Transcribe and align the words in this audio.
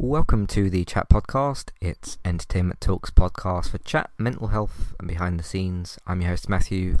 Welcome 0.00 0.46
to 0.48 0.70
the 0.70 0.84
Chat 0.84 1.08
Podcast. 1.08 1.70
It's 1.80 2.18
Entertainment 2.24 2.80
Talks 2.80 3.10
podcast 3.10 3.70
for 3.70 3.78
chat, 3.78 4.10
mental 4.16 4.46
health, 4.46 4.94
and 5.00 5.08
behind 5.08 5.40
the 5.40 5.42
scenes. 5.42 5.98
I'm 6.06 6.20
your 6.20 6.30
host, 6.30 6.48
Matthew, 6.48 6.98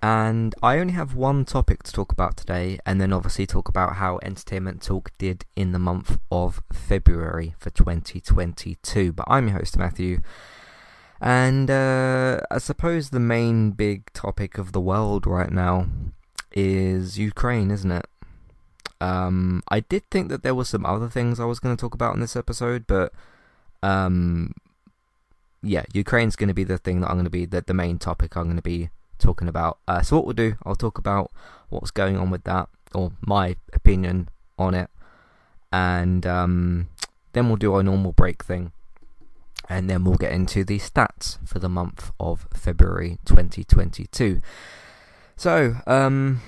and 0.00 0.54
I 0.62 0.78
only 0.78 0.92
have 0.92 1.16
one 1.16 1.44
topic 1.44 1.82
to 1.82 1.92
talk 1.92 2.12
about 2.12 2.36
today, 2.36 2.78
and 2.86 3.00
then 3.00 3.12
obviously 3.12 3.46
talk 3.46 3.68
about 3.68 3.96
how 3.96 4.20
Entertainment 4.22 4.80
Talk 4.80 5.10
did 5.18 5.44
in 5.56 5.72
the 5.72 5.80
month 5.80 6.18
of 6.30 6.62
February 6.72 7.56
for 7.58 7.70
2022. 7.70 9.12
But 9.12 9.26
I'm 9.26 9.48
your 9.48 9.58
host, 9.58 9.76
Matthew, 9.76 10.20
and 11.20 11.68
uh, 11.68 12.38
I 12.48 12.58
suppose 12.58 13.10
the 13.10 13.18
main 13.18 13.72
big 13.72 14.12
topic 14.12 14.56
of 14.56 14.70
the 14.70 14.80
world 14.80 15.26
right 15.26 15.50
now 15.50 15.88
is 16.52 17.18
Ukraine, 17.18 17.72
isn't 17.72 17.90
it? 17.90 18.06
Um, 19.00 19.62
I 19.68 19.80
did 19.80 20.08
think 20.10 20.28
that 20.28 20.42
there 20.42 20.54
were 20.54 20.64
some 20.64 20.84
other 20.84 21.08
things 21.08 21.40
I 21.40 21.44
was 21.44 21.58
going 21.58 21.76
to 21.76 21.80
talk 21.80 21.94
about 21.94 22.14
in 22.14 22.20
this 22.20 22.36
episode, 22.36 22.86
but 22.86 23.12
um, 23.82 24.52
yeah, 25.62 25.84
Ukraine's 25.92 26.36
going 26.36 26.48
to 26.48 26.54
be 26.54 26.64
the 26.64 26.78
thing 26.78 27.00
that 27.00 27.08
I'm 27.08 27.16
going 27.16 27.24
to 27.24 27.30
be 27.30 27.46
the, 27.46 27.62
the 27.62 27.74
main 27.74 27.98
topic 27.98 28.36
I'm 28.36 28.44
going 28.44 28.56
to 28.56 28.62
be 28.62 28.90
talking 29.18 29.48
about. 29.48 29.78
Uh, 29.86 30.02
so 30.02 30.16
what 30.16 30.26
we'll 30.26 30.34
do, 30.34 30.56
I'll 30.64 30.74
talk 30.74 30.98
about 30.98 31.30
what's 31.68 31.90
going 31.90 32.16
on 32.16 32.30
with 32.30 32.44
that, 32.44 32.68
or 32.94 33.12
my 33.26 33.56
opinion 33.72 34.28
on 34.58 34.74
it, 34.74 34.90
and 35.72 36.26
um, 36.26 36.88
then 37.32 37.48
we'll 37.48 37.56
do 37.56 37.74
our 37.74 37.82
normal 37.82 38.12
break 38.12 38.44
thing, 38.44 38.72
and 39.68 39.88
then 39.88 40.04
we'll 40.04 40.16
get 40.16 40.32
into 40.32 40.64
the 40.64 40.78
stats 40.78 41.38
for 41.46 41.58
the 41.58 41.68
month 41.68 42.10
of 42.18 42.46
February 42.52 43.18
2022. 43.24 44.40
So, 45.36 45.76
um, 45.86 46.42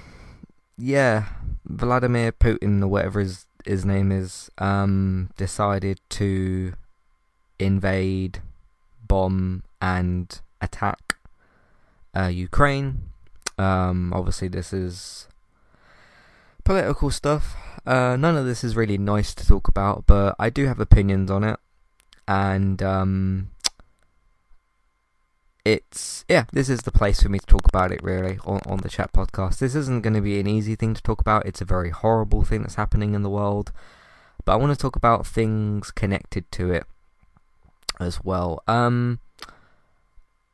yeah, 0.77 1.27
Vladimir 1.73 2.33
Putin 2.33 2.83
or 2.83 2.89
whatever 2.89 3.21
his 3.21 3.47
his 3.65 3.85
name 3.85 4.11
is, 4.11 4.51
um, 4.59 5.31
decided 5.37 6.01
to 6.11 6.75
invade, 7.59 8.41
bomb, 9.07 9.63
and 9.81 10.41
attack 10.61 11.17
uh, 12.17 12.27
Ukraine. 12.27 13.09
Um, 13.57 14.13
obviously, 14.13 14.49
this 14.49 14.73
is 14.73 15.29
political 16.65 17.11
stuff. 17.11 17.57
Uh, 17.87 18.17
none 18.17 18.37
of 18.37 18.47
this 18.47 18.65
is 18.65 18.77
really 18.77 18.99
nice 18.99 19.35
to 19.35 19.47
talk 19.47 19.69
about, 19.69 20.05
but 20.07 20.35
I 20.39 20.51
do 20.51 20.67
have 20.67 20.81
opinions 20.81 21.31
on 21.31 21.45
it, 21.45 21.59
and 22.27 22.83
um, 22.83 23.52
it's 25.65 26.25
yeah, 26.29 26.45
this 26.53 26.69
is 26.69 26.81
the 26.81 26.91
place 26.91 27.23
for 27.23 27.29
me 27.29 27.39
to 27.39 27.47
talk 27.47 27.67
about 27.67 27.93
it 27.93 28.03
really 28.03 28.39
on, 28.45 28.61
on 28.67 28.79
the 28.79 28.89
chat 28.89 29.13
podcast. 29.13 29.59
This 29.59 29.75
isn't 29.75 30.03
going 30.03 30.15
to 30.15 30.21
be 30.21 30.41
an 30.41 30.47
easy 30.47 30.75
thing 30.75 30.95
to 30.95 31.03
talk 31.03 31.21
about. 31.21 31.47
It's 31.47 31.61
a 31.61 31.67
very 31.67 31.91
horrible 31.91 32.43
thing 32.43 32.63
that's 32.63 32.75
happening 32.75 33.15
in 33.15 33.23
the 33.23 33.31
world, 33.31 33.71
but 34.45 34.53
I 34.53 34.57
want 34.57 34.73
to 34.73 34.79
talk 34.81 34.97
about 34.97 35.27
things 35.27 35.91
connected 35.91 36.51
to 36.53 36.73
it 36.73 36.85
as 38.01 38.25
well. 38.25 38.63
Um, 38.67 39.21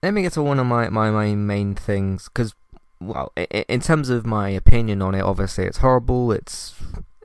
let 0.03 0.13
me 0.13 0.23
get 0.23 0.35
to 0.35 0.43
one 0.43 0.59
of 0.59 0.67
my 0.67 0.91
my, 0.91 1.11
my 1.11 1.35
main 1.35 1.75
things 1.75 2.29
because 2.29 2.55
well, 3.01 3.33
in 3.37 3.81
terms 3.81 4.11
of 4.11 4.27
my 4.27 4.49
opinion 4.51 5.01
on 5.03 5.15
it, 5.15 5.23
obviously 5.23 5.65
it's 5.65 5.79
horrible. 5.79 6.33
It's 6.33 6.75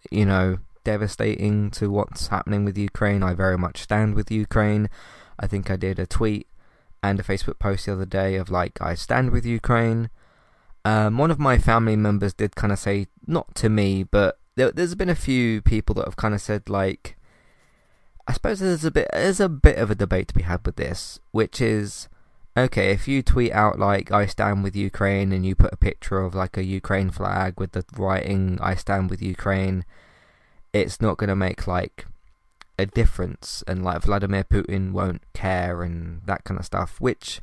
you 0.09 0.25
know 0.25 0.59
devastating 0.85 1.71
to 1.71 1.89
what's 1.89 2.27
happening 2.27 2.63
with 2.63 2.77
Ukraine. 2.77 3.23
I 3.23 3.33
very 3.33 3.57
much 3.57 3.81
stand 3.81 4.15
with 4.15 4.31
Ukraine. 4.31 4.89
I 5.39 5.47
think 5.47 5.69
I 5.69 5.75
did 5.75 5.99
a 5.99 6.05
tweet 6.05 6.47
and 7.03 7.19
a 7.19 7.23
Facebook 7.23 7.59
post 7.59 7.85
the 7.85 7.93
other 7.93 8.05
day 8.05 8.35
of 8.35 8.49
like, 8.49 8.81
I 8.81 8.95
stand 8.95 9.31
with 9.31 9.45
Ukraine. 9.45 10.09
Um, 10.85 11.17
one 11.17 11.29
of 11.29 11.37
my 11.37 11.57
family 11.59 11.97
members 11.97 12.33
did 12.33 12.55
kind 12.55 12.71
of 12.71 12.79
say, 12.79 13.07
not 13.27 13.53
to 13.55 13.69
me, 13.69 14.03
but 14.03 14.39
there, 14.55 14.71
has 14.75 14.95
been 14.95 15.09
a 15.09 15.15
few 15.15 15.61
people 15.61 15.93
that 15.95 16.05
have 16.05 16.15
kind 16.15 16.33
of 16.33 16.41
said 16.41 16.69
like, 16.69 17.17
I 18.25 18.33
suppose 18.33 18.59
there's 18.59 18.85
a 18.85 18.91
bit 18.91 19.09
there's 19.11 19.41
a 19.41 19.49
bit 19.49 19.77
of 19.77 19.91
a 19.91 19.95
debate 19.95 20.29
to 20.29 20.33
be 20.33 20.43
had 20.43 20.65
with 20.65 20.77
this, 20.77 21.19
which 21.31 21.59
is 21.59 22.07
okay 22.55 22.91
if 22.91 23.07
you 23.07 23.21
tweet 23.21 23.51
out 23.51 23.79
like 23.79 24.11
I 24.11 24.27
stand 24.27 24.63
with 24.63 24.75
Ukraine 24.75 25.31
and 25.31 25.45
you 25.45 25.55
put 25.55 25.73
a 25.73 25.77
picture 25.77 26.19
of 26.19 26.35
like 26.35 26.55
a 26.55 26.63
Ukraine 26.63 27.09
flag 27.09 27.59
with 27.59 27.71
the 27.73 27.83
writing 27.97 28.59
I 28.61 28.75
stand 28.75 29.09
with 29.09 29.21
Ukraine, 29.21 29.83
it's 30.71 31.01
not 31.01 31.17
going 31.17 31.29
to 31.29 31.35
make 31.35 31.67
like 31.67 32.05
a 32.77 32.85
difference 32.85 33.63
and 33.67 33.83
like 33.83 34.01
Vladimir 34.01 34.43
Putin 34.43 34.91
won't 34.91 35.21
care 35.33 35.83
and 35.83 36.21
that 36.25 36.43
kind 36.43 36.59
of 36.59 36.65
stuff, 36.65 36.99
which 36.99 37.41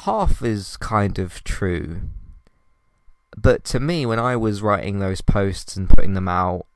half 0.00 0.42
is 0.42 0.76
kind 0.76 1.18
of 1.18 1.42
true. 1.44 2.02
But 3.36 3.64
to 3.66 3.80
me, 3.80 4.06
when 4.06 4.18
I 4.18 4.36
was 4.36 4.62
writing 4.62 4.98
those 4.98 5.20
posts 5.20 5.76
and 5.76 5.88
putting 5.88 6.14
them 6.14 6.28
out, 6.28 6.66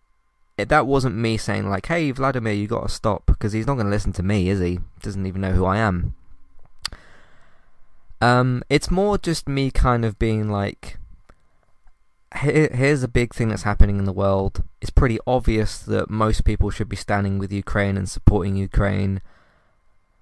it, 0.57 0.69
that 0.69 0.87
wasn't 0.87 1.17
me 1.17 1.37
saying 1.37 1.69
like, 1.69 1.87
"Hey, 1.87 2.11
Vladimir, 2.13 2.53
you 2.53 2.69
got 2.69 2.83
to 2.85 2.89
stop," 2.89 3.27
because 3.27 3.53
he's 3.53 3.67
not 3.67 3.75
going 3.75 3.87
to 3.87 3.91
listen 3.91 4.13
to 4.13 4.23
me, 4.23 4.49
is 4.49 4.61
he? 4.61 4.79
Doesn't 5.03 5.27
even 5.27 5.41
know 5.41 5.53
who 5.53 5.65
I 5.65 5.79
am. 5.79 6.15
Um, 8.21 8.63
it's 8.71 8.91
more 8.91 9.19
just 9.19 9.49
me 9.49 9.71
kind 9.71 10.05
of 10.05 10.19
being 10.19 10.49
like, 10.49 10.97
here, 12.37 12.69
here's 12.73 13.03
a 13.03 13.09
big 13.09 13.35
thing 13.35 13.49
that's 13.49 13.63
happening 13.63 13.99
in 13.99 14.05
the 14.05 14.13
world. 14.13 14.63
It's 14.81 14.91
pretty 14.91 15.19
obvious 15.27 15.79
that 15.79 16.11
most 16.11 16.45
people 16.45 16.71
should 16.71 16.89
be 16.89 16.97
standing 16.97 17.39
with 17.39 17.53
Ukraine 17.53 17.97
and 17.97 18.09
supporting 18.09 18.57
Ukraine. 18.57 19.21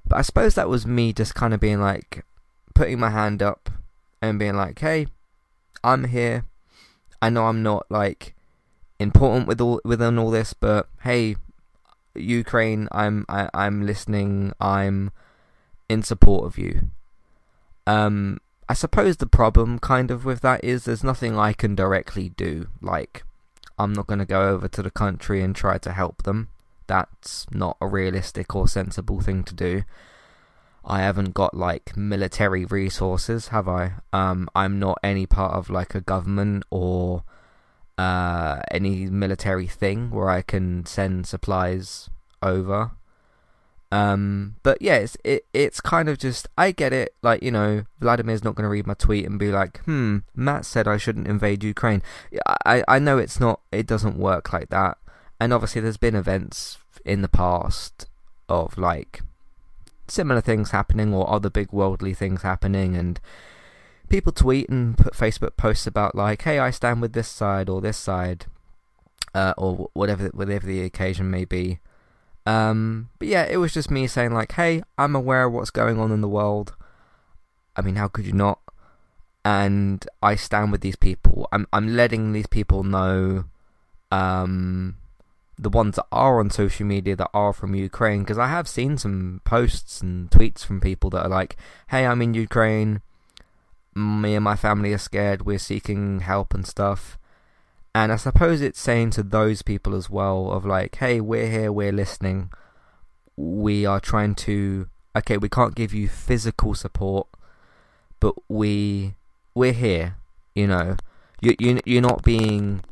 But 0.06 0.18
I 0.18 0.22
suppose 0.22 0.54
that 0.54 0.68
was 0.68 0.86
me 0.86 1.12
just 1.12 1.34
kind 1.34 1.54
of 1.54 1.60
being 1.60 1.80
like, 1.80 2.24
putting 2.74 2.98
my 2.98 3.10
hand 3.10 3.42
up 3.42 3.70
and 4.20 4.38
being 4.38 4.56
like, 4.56 4.78
hey, 4.78 5.06
I'm 5.82 6.04
here. 6.04 6.44
I 7.20 7.30
know 7.30 7.46
I'm 7.46 7.62
not 7.62 7.86
like 7.90 8.34
important 8.98 9.46
with 9.46 9.60
all 9.60 9.80
within 9.84 10.18
all 10.18 10.30
this, 10.30 10.54
but 10.54 10.88
hey, 11.02 11.36
Ukraine, 12.14 12.88
I'm 12.92 13.24
I, 13.28 13.42
am 13.42 13.50
i 13.54 13.66
am 13.66 13.86
listening. 13.86 14.52
I'm 14.60 15.10
in 15.88 16.02
support 16.02 16.46
of 16.46 16.58
you. 16.58 16.90
Um, 17.86 18.40
I 18.72 18.74
suppose 18.74 19.18
the 19.18 19.26
problem 19.26 19.78
kind 19.78 20.10
of 20.10 20.24
with 20.24 20.40
that 20.40 20.64
is 20.64 20.86
there's 20.86 21.04
nothing 21.04 21.38
I 21.38 21.52
can 21.52 21.74
directly 21.74 22.30
do. 22.30 22.68
Like, 22.80 23.22
I'm 23.78 23.92
not 23.92 24.06
going 24.06 24.20
to 24.20 24.24
go 24.24 24.48
over 24.48 24.66
to 24.66 24.82
the 24.82 24.90
country 24.90 25.42
and 25.42 25.54
try 25.54 25.76
to 25.76 25.92
help 25.92 26.22
them. 26.22 26.48
That's 26.86 27.44
not 27.52 27.76
a 27.82 27.86
realistic 27.86 28.56
or 28.56 28.66
sensible 28.66 29.20
thing 29.20 29.44
to 29.44 29.54
do. 29.54 29.82
I 30.86 31.02
haven't 31.02 31.34
got 31.34 31.52
like 31.54 31.98
military 31.98 32.64
resources, 32.64 33.48
have 33.48 33.68
I? 33.68 33.96
Um, 34.10 34.48
I'm 34.54 34.78
not 34.78 34.98
any 35.02 35.26
part 35.26 35.52
of 35.52 35.68
like 35.68 35.94
a 35.94 36.00
government 36.00 36.64
or 36.70 37.24
uh, 37.98 38.60
any 38.70 39.04
military 39.04 39.66
thing 39.66 40.10
where 40.10 40.30
I 40.30 40.40
can 40.40 40.86
send 40.86 41.26
supplies 41.26 42.08
over. 42.40 42.92
Um, 43.92 44.56
but 44.62 44.80
yeah, 44.80 44.97
it's 44.97 45.19
it, 45.22 45.44
it's 45.53 45.82
kind 45.82 46.08
of 46.08 46.16
just 46.16 46.48
I 46.56 46.70
get 46.72 46.94
it. 46.94 47.14
Like 47.20 47.42
you 47.42 47.50
know, 47.50 47.84
Vladimir's 48.00 48.42
not 48.42 48.54
going 48.54 48.64
to 48.64 48.70
read 48.70 48.86
my 48.86 48.94
tweet 48.94 49.26
and 49.26 49.38
be 49.38 49.53
like, 49.53 49.84
"Hmm, 49.84 50.20
Matt 50.34 50.64
said 50.64 50.88
I 50.88 50.97
shouldn't 50.97 51.28
invade 51.28 51.62
Ukraine." 51.62 52.02
I 52.64 52.82
I 52.88 52.98
know 52.98 53.19
it's 53.19 53.38
not. 53.38 53.60
It 53.70 53.86
doesn't 53.86 54.16
work 54.16 54.50
like 54.50 54.70
that. 54.70 54.97
And 55.38 55.52
obviously, 55.52 55.82
there's 55.82 55.98
been 55.98 56.14
events 56.14 56.78
in 57.04 57.20
the 57.20 57.28
past 57.28 58.06
of 58.48 58.78
like 58.78 59.20
similar 60.08 60.41
things 60.41 60.70
happening 60.70 61.12
or 61.12 61.31
other 61.31 61.50
big 61.50 61.70
worldly 61.70 62.14
things 62.14 62.41
happening, 62.41 62.97
and 62.97 63.20
people 64.08 64.32
tweet 64.32 64.70
and 64.70 64.97
put 64.97 65.12
Facebook 65.12 65.58
posts 65.58 65.86
about 65.86 66.14
like, 66.14 66.41
"Hey, 66.41 66.58
I 66.58 66.70
stand 66.70 67.02
with 67.02 67.12
this 67.12 67.28
side 67.28 67.69
or 67.69 67.82
this 67.82 67.98
side," 67.98 68.47
uh, 69.34 69.52
or 69.58 69.91
whatever 69.92 70.28
whatever 70.28 70.66
the 70.66 70.81
occasion 70.81 71.31
may 71.31 71.44
be. 71.44 71.78
Um, 72.44 73.10
but 73.19 73.28
yeah, 73.28 73.44
it 73.44 73.58
was 73.58 73.72
just 73.72 73.91
me 73.91 74.06
saying 74.06 74.32
like, 74.32 74.53
"Hey, 74.53 74.82
I'm 74.98 75.14
aware 75.14 75.44
of 75.44 75.53
what's 75.53 75.70
going 75.70 75.98
on 75.98 76.10
in 76.10 76.20
the 76.20 76.28
world. 76.28 76.75
I 77.76 77.82
mean, 77.82 77.97
how 77.97 78.08
could 78.08 78.26
you 78.26 78.32
not?" 78.32 78.60
And 79.44 80.06
I 80.22 80.34
stand 80.36 80.72
with 80.72 80.81
these 80.81 80.97
people. 80.97 81.48
I'm 81.52 81.66
I'm 81.72 81.97
letting 81.97 82.32
these 82.32 82.47
people 82.47 82.82
know, 82.82 83.44
um, 84.10 84.97
the 85.58 85.70
ones 85.70 85.97
that 85.97 86.06
are 86.10 86.41
on 86.41 86.50
social 86.50 86.86
media 86.86 87.16
that 87.16 87.31
are 87.32 87.52
from 87.52 87.75
Ukraine, 87.75 88.20
because 88.20 88.38
I 88.38 88.49
have 88.49 88.69
seen 88.69 88.99
some 88.99 89.40
posts 89.44 90.00
and 90.00 90.31
tweets 90.31 90.64
from 90.64 90.81
people 90.81 91.11
that 91.11 91.25
are 91.26 91.28
like, 91.28 91.56
"Hey, 91.88 92.06
I'm 92.06 92.22
in 92.22 92.34
Ukraine. 92.34 93.02
Me 93.94 94.34
and 94.34 94.44
my 94.44 94.56
family 94.56 94.93
are 94.93 94.99
scared. 94.99 95.43
We're 95.43 95.58
seeking 95.58 96.20
help 96.20 96.55
and 96.55 96.66
stuff." 96.66 97.19
And 97.94 98.10
I 98.10 98.16
suppose 98.16 98.62
it's 98.62 98.80
saying 98.80 99.10
to 99.10 99.22
those 99.22 99.62
people 99.62 99.94
as 99.94 100.08
well 100.08 100.50
of 100.50 100.64
like, 100.64 100.96
hey, 100.96 101.20
we're 101.20 101.48
here, 101.48 101.70
we're 101.70 101.92
listening. 101.92 102.50
We 103.36 103.84
are 103.84 104.00
trying 104.00 104.34
to 104.36 104.88
okay, 105.14 105.36
we 105.36 105.48
can't 105.48 105.74
give 105.74 105.92
you 105.92 106.08
physical 106.08 106.74
support, 106.74 107.28
but 108.18 108.34
we 108.48 109.14
we're 109.54 109.74
here, 109.74 110.16
you 110.54 110.66
know. 110.66 110.96
You 111.40 111.54
you 111.58 111.80
you're 111.84 112.02
not 112.02 112.22
being 112.22 112.82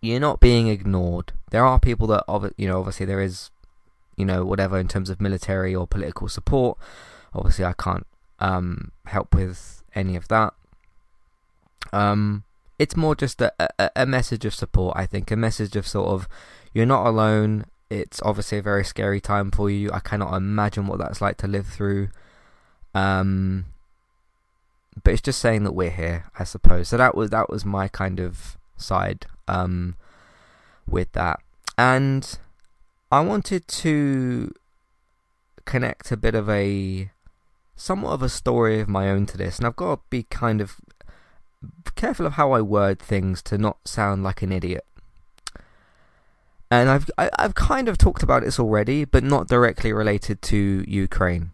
you're 0.00 0.20
not 0.20 0.40
being 0.40 0.66
ignored. 0.68 1.32
There 1.50 1.64
are 1.64 1.78
people 1.78 2.06
that 2.08 2.24
you 2.56 2.66
know, 2.66 2.78
obviously 2.78 3.06
there 3.06 3.20
is 3.20 3.50
you 4.16 4.24
know, 4.24 4.44
whatever 4.44 4.78
in 4.78 4.86
terms 4.86 5.10
of 5.10 5.20
military 5.20 5.74
or 5.74 5.86
political 5.86 6.28
support. 6.28 6.78
Obviously 7.32 7.64
I 7.64 7.74
can't 7.74 8.06
um 8.40 8.90
help 9.06 9.34
with 9.34 9.82
any 9.94 10.16
of 10.16 10.26
that. 10.28 10.52
Um 11.92 12.42
it's 12.78 12.96
more 12.96 13.14
just 13.14 13.40
a, 13.40 13.52
a, 13.78 13.90
a 13.96 14.06
message 14.06 14.44
of 14.44 14.54
support. 14.54 14.96
I 14.96 15.06
think 15.06 15.30
a 15.30 15.36
message 15.36 15.76
of 15.76 15.86
sort 15.86 16.08
of 16.08 16.28
you're 16.72 16.86
not 16.86 17.06
alone. 17.06 17.66
it's 17.90 18.20
obviously 18.22 18.58
a 18.58 18.62
very 18.62 18.84
scary 18.84 19.20
time 19.20 19.50
for 19.50 19.70
you. 19.70 19.90
I 19.92 20.00
cannot 20.00 20.34
imagine 20.34 20.86
what 20.86 20.98
that's 20.98 21.20
like 21.20 21.36
to 21.38 21.46
live 21.46 21.66
through. 21.66 22.08
Um, 22.94 23.66
but 25.02 25.12
it's 25.12 25.22
just 25.22 25.40
saying 25.40 25.64
that 25.64 25.72
we're 25.72 25.90
here, 25.90 26.30
I 26.38 26.44
suppose. 26.44 26.88
So 26.88 26.96
that 26.96 27.14
was 27.14 27.30
that 27.30 27.50
was 27.50 27.64
my 27.64 27.88
kind 27.88 28.20
of 28.20 28.56
side 28.76 29.26
um, 29.48 29.96
with 30.86 31.12
that, 31.12 31.40
and 31.76 32.38
I 33.10 33.20
wanted 33.20 33.66
to 33.68 34.52
connect 35.64 36.12
a 36.12 36.16
bit 36.16 36.34
of 36.34 36.48
a 36.48 37.10
somewhat 37.76 38.12
of 38.12 38.22
a 38.22 38.28
story 38.28 38.80
of 38.80 38.88
my 38.88 39.10
own 39.10 39.26
to 39.26 39.36
this, 39.36 39.58
and 39.58 39.66
I've 39.66 39.76
got 39.76 39.96
to 39.96 40.02
be 40.10 40.24
kind 40.24 40.60
of 40.60 40.76
careful 41.94 42.26
of 42.26 42.34
how 42.34 42.52
I 42.52 42.60
word 42.60 42.98
things 42.98 43.42
to 43.42 43.58
not 43.58 43.86
sound 43.86 44.22
like 44.22 44.42
an 44.42 44.52
idiot. 44.52 44.84
And 46.70 46.88
I've 46.88 47.10
I, 47.16 47.24
have 47.24 47.30
i 47.38 47.42
have 47.42 47.54
kind 47.54 47.88
of 47.88 47.98
talked 47.98 48.22
about 48.22 48.42
this 48.42 48.58
already, 48.58 49.04
but 49.04 49.22
not 49.22 49.48
directly 49.48 49.92
related 49.92 50.42
to 50.42 50.84
Ukraine. 50.88 51.52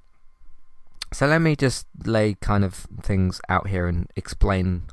So 1.13 1.27
let 1.27 1.41
me 1.41 1.57
just 1.57 1.87
lay 2.05 2.35
kind 2.35 2.65
of 2.65 2.87
things 3.03 3.41
out 3.49 3.69
here 3.69 3.87
and 3.87 4.09
explain 4.15 4.85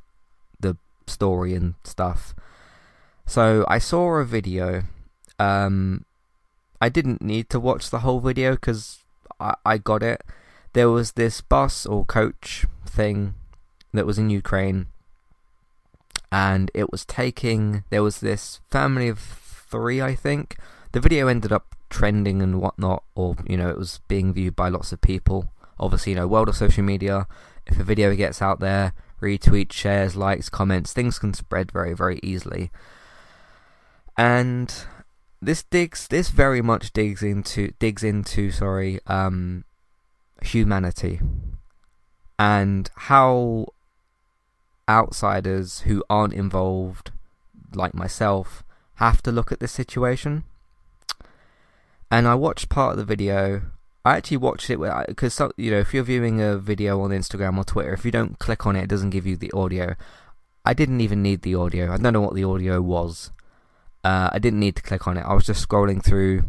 the 0.60 0.78
story 1.06 1.54
and 1.54 1.75
stuff. 1.84 2.34
So 3.25 3.66
I 3.68 3.78
saw 3.78 4.16
a 4.16 4.25
video. 4.25 4.84
Um, 5.38 6.06
I 6.81 6.90
didn't 6.90 7.22
need 7.22 7.50
to 7.52 7.60
watch 7.60 7.90
the 7.90 8.00
whole 8.00 8.19
video 8.19 8.54
because 8.54 9.00
I, 9.40 9.56
I 9.66 9.78
got 9.78 10.02
it. 10.02 10.24
There 10.74 10.90
was 10.90 11.14
this 11.14 11.42
bus 11.42 11.86
or 11.86 12.06
coach 12.06 12.66
thing 12.86 13.36
that 13.94 14.06
was 14.06 14.18
in 14.18 14.30
Ukraine, 14.30 14.88
and 16.31 16.71
it 16.74 16.91
was 16.91 17.06
taking. 17.06 17.83
There 17.89 18.03
was 18.03 18.19
this 18.19 18.59
family 18.69 19.07
of 19.07 19.19
three, 19.19 20.01
I 20.01 20.15
think. 20.15 20.57
The 20.91 21.00
video 21.00 21.27
ended 21.27 21.51
up 21.51 21.75
trending 21.89 22.41
and 22.41 22.59
whatnot, 22.59 23.03
or 23.15 23.35
you 23.47 23.57
know, 23.57 23.69
it 23.69 23.77
was 23.77 24.01
being 24.07 24.33
viewed 24.33 24.56
by 24.56 24.69
lots 24.69 24.91
of 24.91 25.01
people 25.01 25.51
obviously, 25.79 26.13
you 26.13 26.15
know, 26.15 26.27
world 26.27 26.50
of 26.50 26.56
social 26.56 26.83
media, 26.83 27.27
if 27.65 27.79
a 27.79 27.83
video 27.83 28.15
gets 28.15 28.41
out 28.41 28.59
there, 28.59 28.94
retweets, 29.21 29.74
shares, 29.74 30.15
likes, 30.15 30.50
comments, 30.50 30.94
things 30.94 31.19
can 31.19 31.33
spread 31.33 31.71
very, 31.71 31.94
very 31.94 32.19
easily. 32.24 32.71
And 34.18 34.73
this 35.41 35.63
digs, 35.63 36.07
this 36.07 36.30
very 36.30 36.62
much 36.62 36.94
digs 36.94 37.21
into, 37.21 37.71
digs 37.80 38.03
into, 38.03 38.51
sorry, 38.51 39.00
um, 39.07 39.63
humanity 40.41 41.19
and 42.39 42.89
how 42.95 43.65
outsiders 44.89 45.81
who 45.81 46.04
aren't 46.10 46.34
involved, 46.34 47.12
like 47.74 47.94
myself, 47.94 48.63
have 48.95 49.22
to 49.24 49.31
look 49.31 49.51
at 49.51 49.60
this 49.60 49.72
situation. 49.72 50.44
And 52.10 52.28
I 52.28 52.36
watched 52.36 52.69
part 52.69 52.92
of 52.94 52.98
the 52.98 53.06
video 53.06 53.63
I 54.07 54.16
actually 54.16 54.38
watched 54.38 54.69
it 54.69 54.80
because 55.07 55.38
you 55.57 55.69
know 55.69 55.80
if 55.80 55.94
you're 55.94 56.01
viewing 56.01 56.39
a 56.39 56.57
video 56.57 57.01
on 57.01 57.10
Instagram 57.10 57.57
or 57.57 57.66
Twitter, 57.66 57.92
if 57.92 58.06
you 58.06 58.12
don't 58.12 58.39
click 58.39 58.66
on 58.66 58.78
it, 58.78 58.84
it 58.84 58.89
doesn't 58.89 59.10
give 59.10 59.28
you 59.28 59.36
the 59.36 59.51
audio. 59.51 59.95
I 60.63 60.74
didn't 60.74 61.01
even 61.01 61.22
need 61.22 61.42
the 61.42 61.56
audio. 61.56 61.92
I 61.92 61.98
don't 61.98 62.13
know 62.13 62.22
what 62.22 62.33
the 62.33 62.45
audio 62.45 62.81
was. 62.81 63.31
Uh, 64.06 64.30
I 64.31 64.40
didn't 64.40 64.62
need 64.62 64.78
to 64.78 64.81
click 64.81 65.07
on 65.07 65.18
it. 65.18 65.25
I 65.25 65.33
was 65.33 65.45
just 65.45 65.68
scrolling 65.68 66.01
through 66.01 66.45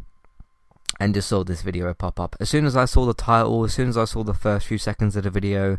and 1.00 1.14
just 1.14 1.28
saw 1.28 1.42
this 1.42 1.62
video 1.62 1.92
pop 1.94 2.20
up. 2.20 2.36
As 2.38 2.48
soon 2.48 2.64
as 2.64 2.76
I 2.76 2.84
saw 2.84 3.06
the 3.06 3.12
title, 3.12 3.64
as 3.64 3.74
soon 3.74 3.88
as 3.88 3.96
I 3.96 4.04
saw 4.04 4.22
the 4.22 4.34
first 4.34 4.68
few 4.68 4.78
seconds 4.78 5.16
of 5.16 5.24
the 5.24 5.30
video, 5.30 5.78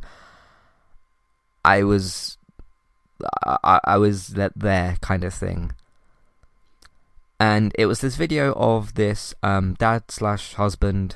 I 1.63 1.83
was 1.83 2.37
I, 3.45 3.79
I 3.83 3.97
was 3.97 4.27
there 4.27 4.97
kind 5.01 5.23
of 5.23 5.33
thing. 5.33 5.73
And 7.39 7.73
it 7.77 7.85
was 7.85 8.01
this 8.01 8.15
video 8.15 8.53
of 8.53 8.95
this 8.95 9.33
um, 9.43 9.75
dad 9.79 10.11
slash 10.11 10.55
husband 10.55 11.15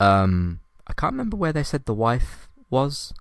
um, 0.00 0.60
I 0.86 0.94
can't 0.94 1.12
remember 1.12 1.36
where 1.36 1.52
they 1.52 1.62
said 1.62 1.84
the 1.84 1.94
wife 1.94 2.48
was, 2.70 3.12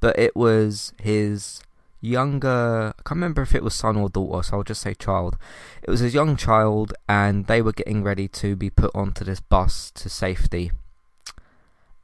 but 0.00 0.18
it 0.18 0.34
was 0.34 0.92
his 1.00 1.60
younger. 2.00 2.94
I 2.98 3.02
can't 3.02 3.18
remember 3.18 3.42
if 3.42 3.54
it 3.54 3.62
was 3.62 3.74
son 3.74 3.96
or 3.96 4.08
daughter, 4.08 4.42
so 4.42 4.56
I'll 4.56 4.62
just 4.64 4.80
say 4.80 4.94
child. 4.94 5.36
It 5.82 5.90
was 5.90 6.00
his 6.00 6.14
young 6.14 6.36
child, 6.36 6.94
and 7.08 7.46
they 7.46 7.60
were 7.60 7.72
getting 7.72 8.02
ready 8.02 8.26
to 8.28 8.56
be 8.56 8.70
put 8.70 8.94
onto 8.94 9.24
this 9.24 9.40
bus 9.40 9.90
to 9.92 10.08
safety. 10.08 10.72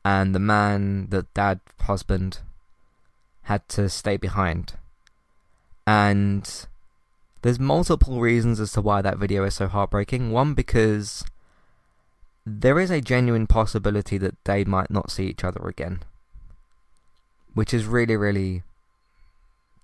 And 0.05 0.35
the 0.35 0.41
man, 0.41 1.09
the 1.09 1.27
dad, 1.33 1.61
husband, 1.81 2.41
had 3.43 3.69
to 3.71 3.89
stay 3.89 4.17
behind. 4.17 4.75
And 5.87 6.67
there's 7.43 7.59
multiple 7.59 8.21
reasons 8.21 8.61
as 8.61 8.73
to 8.73 8.81
why 8.81 9.03
that 9.03 9.19
video 9.19 9.45
is 9.45 9.55
so 9.55 9.67
heartbreaking. 9.67 10.31
One, 10.31 10.55
because 10.55 11.25
there 12.47 12.79
is 12.79 12.91
a 12.91 13.01
genuine 13.01 13.47
possibility 13.47 14.19
that 14.19 14.37
they 14.45 14.65
might 14.65 14.91
not 14.91 15.11
see 15.11 15.27
each 15.27 15.45
other 15.45 15.67
again. 15.69 16.01
Which 17.55 17.75
is 17.75 17.85
really, 17.87 18.17
really 18.17 18.63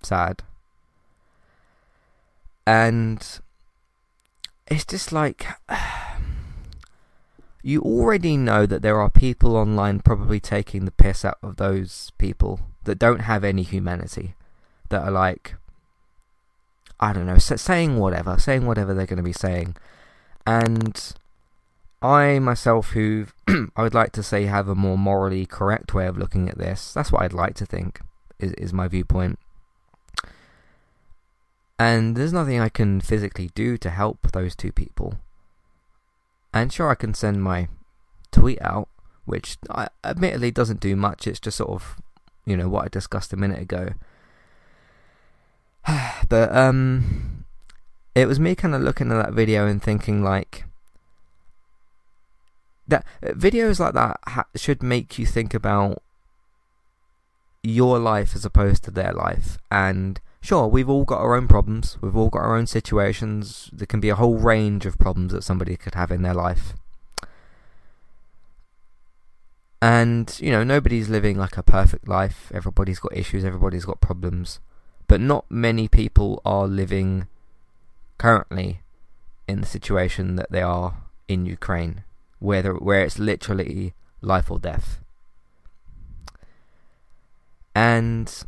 sad. 0.01 0.41
And 2.65 3.25
it's 4.67 4.85
just 4.85 5.11
like. 5.11 5.45
You 7.61 7.81
already 7.81 8.37
know 8.37 8.65
that 8.65 8.81
there 8.81 9.01
are 9.01 9.09
people 9.09 9.57
online 9.57 9.99
probably 9.99 10.39
taking 10.39 10.85
the 10.85 10.91
piss 10.91 11.25
out 11.25 11.39
of 11.43 11.57
those 11.57 12.13
people 12.17 12.61
that 12.89 12.99
don't 12.99 13.21
have 13.21 13.43
any 13.43 13.61
humanity. 13.61 14.33
That 14.89 15.03
are 15.03 15.11
like. 15.11 15.55
I 16.99 17.13
don't 17.13 17.27
know, 17.27 17.37
saying 17.37 17.97
whatever, 17.97 18.37
saying 18.37 18.65
whatever 18.65 18.93
they're 18.93 19.05
going 19.05 19.17
to 19.17 19.23
be 19.23 19.31
saying. 19.31 19.77
And 20.45 21.13
I 22.01 22.39
myself, 22.39 22.89
who 22.89 23.27
I 23.47 23.83
would 23.83 23.93
like 23.93 24.11
to 24.13 24.23
say 24.23 24.45
have 24.45 24.67
a 24.67 24.75
more 24.75 24.97
morally 24.97 25.45
correct 25.45 25.93
way 25.93 26.07
of 26.07 26.17
looking 26.17 26.49
at 26.49 26.57
this, 26.57 26.93
that's 26.93 27.09
what 27.09 27.21
I'd 27.21 27.31
like 27.31 27.55
to 27.55 27.65
think, 27.65 28.01
is, 28.37 28.51
is 28.53 28.73
my 28.73 28.89
viewpoint. 28.89 29.39
And 31.77 32.17
there's 32.17 32.33
nothing 32.33 32.59
I 32.59 32.67
can 32.67 32.99
physically 32.99 33.51
do 33.55 33.77
to 33.77 33.89
help 33.89 34.33
those 34.33 34.55
two 34.55 34.73
people. 34.73 35.15
And 36.53 36.73
sure, 36.73 36.89
I 36.89 36.95
can 36.95 37.13
send 37.13 37.43
my 37.43 37.69
tweet 38.31 38.61
out, 38.61 38.89
which 39.23 39.57
I, 39.69 39.87
admittedly 40.03 40.51
doesn't 40.51 40.81
do 40.81 40.97
much, 40.97 41.27
it's 41.27 41.39
just 41.39 41.57
sort 41.57 41.69
of, 41.69 41.95
you 42.49 42.57
know, 42.57 42.67
what 42.67 42.85
I 42.85 42.87
discussed 42.89 43.31
a 43.31 43.37
minute 43.37 43.61
ago. 43.61 43.89
but, 46.29 46.55
um, 46.55 47.45
it 48.15 48.27
was 48.27 48.39
me 48.39 48.55
kind 48.55 48.73
of 48.73 48.81
looking 48.81 49.11
at 49.11 49.23
that 49.23 49.33
video 49.33 49.67
and 49.67 49.81
thinking, 49.81 50.23
like, 50.23 50.65
that 52.87 53.05
videos 53.21 53.79
like 53.79 53.93
that 53.93 54.19
ha- 54.27 54.47
should 54.55 54.81
make 54.81 55.19
you 55.19 55.25
think 55.25 55.53
about 55.53 56.01
your 57.61 57.99
life 57.99 58.35
as 58.35 58.45
opposed 58.45 58.83
to 58.83 58.91
their 58.91 59.13
life. 59.13 59.57
And 59.69 60.19
sure, 60.41 60.67
we've 60.67 60.89
all 60.89 61.05
got 61.05 61.21
our 61.21 61.35
own 61.35 61.47
problems. 61.47 61.97
We've 62.01 62.15
all 62.15 62.29
got 62.29 62.41
our 62.41 62.55
own 62.55 62.67
situations. 62.67 63.69
There 63.71 63.85
can 63.85 63.99
be 63.99 64.09
a 64.09 64.15
whole 64.15 64.37
range 64.37 64.85
of 64.85 64.97
problems 64.97 65.33
that 65.33 65.43
somebody 65.43 65.77
could 65.77 65.95
have 65.95 66.11
in 66.11 66.23
their 66.23 66.33
life. 66.33 66.73
And, 69.81 70.37
you 70.41 70.51
know, 70.51 70.63
nobody's 70.63 71.07
living 71.09 71.37
like 71.37 71.57
a 71.57 71.63
perfect 71.63 72.07
life. 72.07 72.51
Everybody's 72.53 72.99
got 72.99 73.15
issues, 73.15 73.45
everybody's 73.45 73.85
got 73.85 74.01
problems. 74.01 74.59
But 75.07 75.21
not 75.21 75.45
many 75.49 75.87
people 75.87 76.41
are 76.45 76.67
living 76.67 77.27
currently 78.17 78.81
in 79.47 79.61
the 79.61 79.67
situation 79.67 80.35
that 80.35 80.51
they 80.51 80.61
are 80.61 80.97
in 81.27 81.45
Ukraine 81.45 82.03
where 82.39 82.73
where 82.73 83.03
it's 83.03 83.19
literally 83.19 83.93
life 84.21 84.49
or 84.49 84.59
death. 84.59 84.99
And 87.75 88.43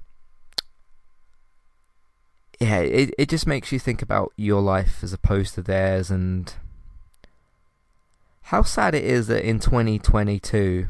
yeah, 2.59 2.79
it 2.79 3.13
it 3.17 3.29
just 3.29 3.47
makes 3.47 3.71
you 3.71 3.79
think 3.79 4.01
about 4.01 4.33
your 4.35 4.61
life 4.61 5.03
as 5.03 5.13
opposed 5.13 5.55
to 5.55 5.61
theirs 5.61 6.09
and 6.09 6.53
how 8.43 8.63
sad 8.63 8.95
it 8.95 9.03
is 9.03 9.27
that 9.27 9.47
in 9.47 9.59
2022 9.59 10.87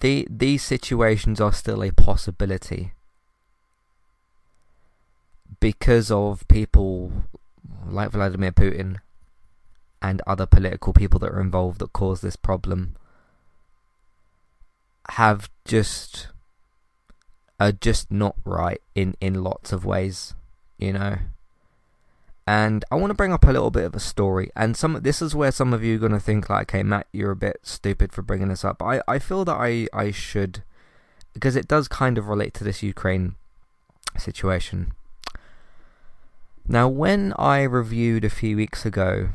the 0.00 0.26
these 0.30 0.62
situations 0.62 1.40
are 1.40 1.52
still 1.52 1.82
a 1.82 1.90
possibility 1.92 2.92
because 5.60 6.10
of 6.10 6.46
people 6.48 7.12
like 7.86 8.10
Vladimir 8.10 8.52
Putin 8.52 8.98
and 10.00 10.22
other 10.26 10.46
political 10.46 10.92
people 10.92 11.18
that 11.20 11.30
are 11.30 11.40
involved 11.40 11.80
that 11.80 11.92
cause 11.92 12.20
this 12.20 12.36
problem 12.36 12.96
have 15.10 15.50
just 15.64 16.28
are 17.58 17.72
just 17.72 18.10
not 18.10 18.36
right 18.44 18.80
in 18.94 19.16
in 19.20 19.42
lots 19.42 19.72
of 19.72 19.84
ways, 19.84 20.34
you 20.78 20.92
know. 20.92 21.18
And 22.48 22.82
I 22.90 22.94
want 22.94 23.10
to 23.10 23.14
bring 23.14 23.34
up 23.34 23.44
a 23.44 23.52
little 23.52 23.70
bit 23.70 23.84
of 23.84 23.94
a 23.94 24.00
story, 24.00 24.50
and 24.56 24.74
some 24.74 24.98
this 25.02 25.20
is 25.20 25.34
where 25.34 25.52
some 25.52 25.74
of 25.74 25.84
you 25.84 25.96
are 25.96 25.98
gonna 25.98 26.18
think 26.18 26.48
like, 26.48 26.70
"Okay, 26.70 26.82
Matt, 26.82 27.06
you're 27.12 27.32
a 27.32 27.36
bit 27.36 27.60
stupid 27.62 28.10
for 28.10 28.22
bringing 28.22 28.48
this 28.48 28.64
up." 28.64 28.82
I 28.82 29.02
I 29.06 29.18
feel 29.18 29.44
that 29.44 29.58
I 29.60 29.86
I 29.92 30.12
should 30.12 30.62
because 31.34 31.56
it 31.56 31.68
does 31.68 31.88
kind 31.88 32.16
of 32.16 32.26
relate 32.26 32.54
to 32.54 32.64
this 32.64 32.82
Ukraine 32.82 33.34
situation. 34.16 34.92
Now, 36.66 36.88
when 36.88 37.34
I 37.38 37.64
reviewed 37.64 38.24
a 38.24 38.30
few 38.30 38.56
weeks 38.56 38.86
ago 38.86 39.28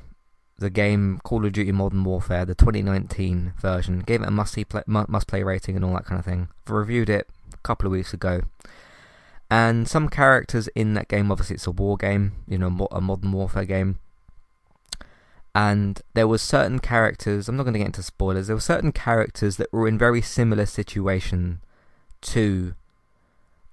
the 0.57 0.71
game 0.71 1.19
Call 1.23 1.45
of 1.45 1.51
Duty 1.51 1.71
Modern 1.71 2.03
Warfare, 2.03 2.45
the 2.45 2.55
2019 2.55 3.53
version, 3.59 3.99
gave 3.99 4.23
it 4.23 4.27
a 4.27 4.31
must 4.31 4.55
play, 4.69 4.81
must 4.87 5.27
play 5.27 5.43
rating 5.43 5.75
and 5.75 5.85
all 5.85 5.93
that 5.93 6.05
kind 6.05 6.17
of 6.17 6.25
thing. 6.25 6.47
I 6.67 6.71
reviewed 6.71 7.11
it 7.11 7.29
a 7.53 7.57
couple 7.57 7.85
of 7.85 7.91
weeks 7.91 8.11
ago, 8.11 8.41
and 9.53 9.87
some 9.87 10.09
characters 10.09 10.67
in 10.69 10.95
that 10.95 11.07
game, 11.07 11.31
obviously 11.31 11.53
it's 11.53 11.67
a 11.67 11.71
war 11.71 11.95
game, 11.95 12.31
you 12.47 12.57
know, 12.57 12.87
a 12.91 12.99
Modern 12.99 13.31
Warfare 13.31 13.65
game, 13.65 13.99
and 15.53 16.01
there 16.15 16.27
were 16.27 16.39
certain 16.39 16.79
characters. 16.79 17.47
I'm 17.47 17.55
not 17.55 17.61
going 17.61 17.73
to 17.73 17.79
get 17.79 17.85
into 17.85 18.01
spoilers. 18.01 18.47
There 18.47 18.55
were 18.55 18.59
certain 18.73 18.91
characters 18.91 19.57
that 19.57 19.71
were 19.71 19.87
in 19.87 19.99
very 19.99 20.23
similar 20.23 20.65
situation 20.65 21.61
to 22.21 22.73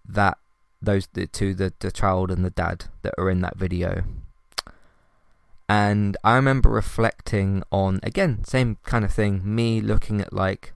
that 0.07 0.37
those 0.83 1.09
to 1.33 1.55
the 1.55 1.73
the 1.79 1.91
child 1.91 2.31
and 2.31 2.45
the 2.45 2.51
dad 2.51 2.85
that 3.01 3.15
are 3.17 3.31
in 3.31 3.41
that 3.41 3.57
video. 3.57 4.05
And 5.67 6.15
I 6.23 6.35
remember 6.35 6.69
reflecting 6.69 7.63
on 7.73 8.01
again, 8.03 8.45
same 8.45 8.77
kind 8.85 9.03
of 9.03 9.15
thing, 9.15 9.41
me 9.43 9.81
looking 9.81 10.21
at 10.21 10.35
like 10.35 10.75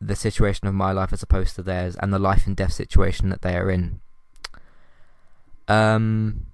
the 0.00 0.16
situation 0.16 0.66
of 0.66 0.74
my 0.74 0.92
life 0.92 1.12
as 1.12 1.22
opposed 1.22 1.54
to 1.56 1.62
theirs 1.62 1.96
and 1.96 2.12
the 2.12 2.18
life 2.18 2.46
and 2.46 2.56
death 2.56 2.72
situation 2.72 3.30
that 3.30 3.42
they 3.42 3.56
are 3.56 3.70
in. 3.70 4.00
Um 5.68 6.46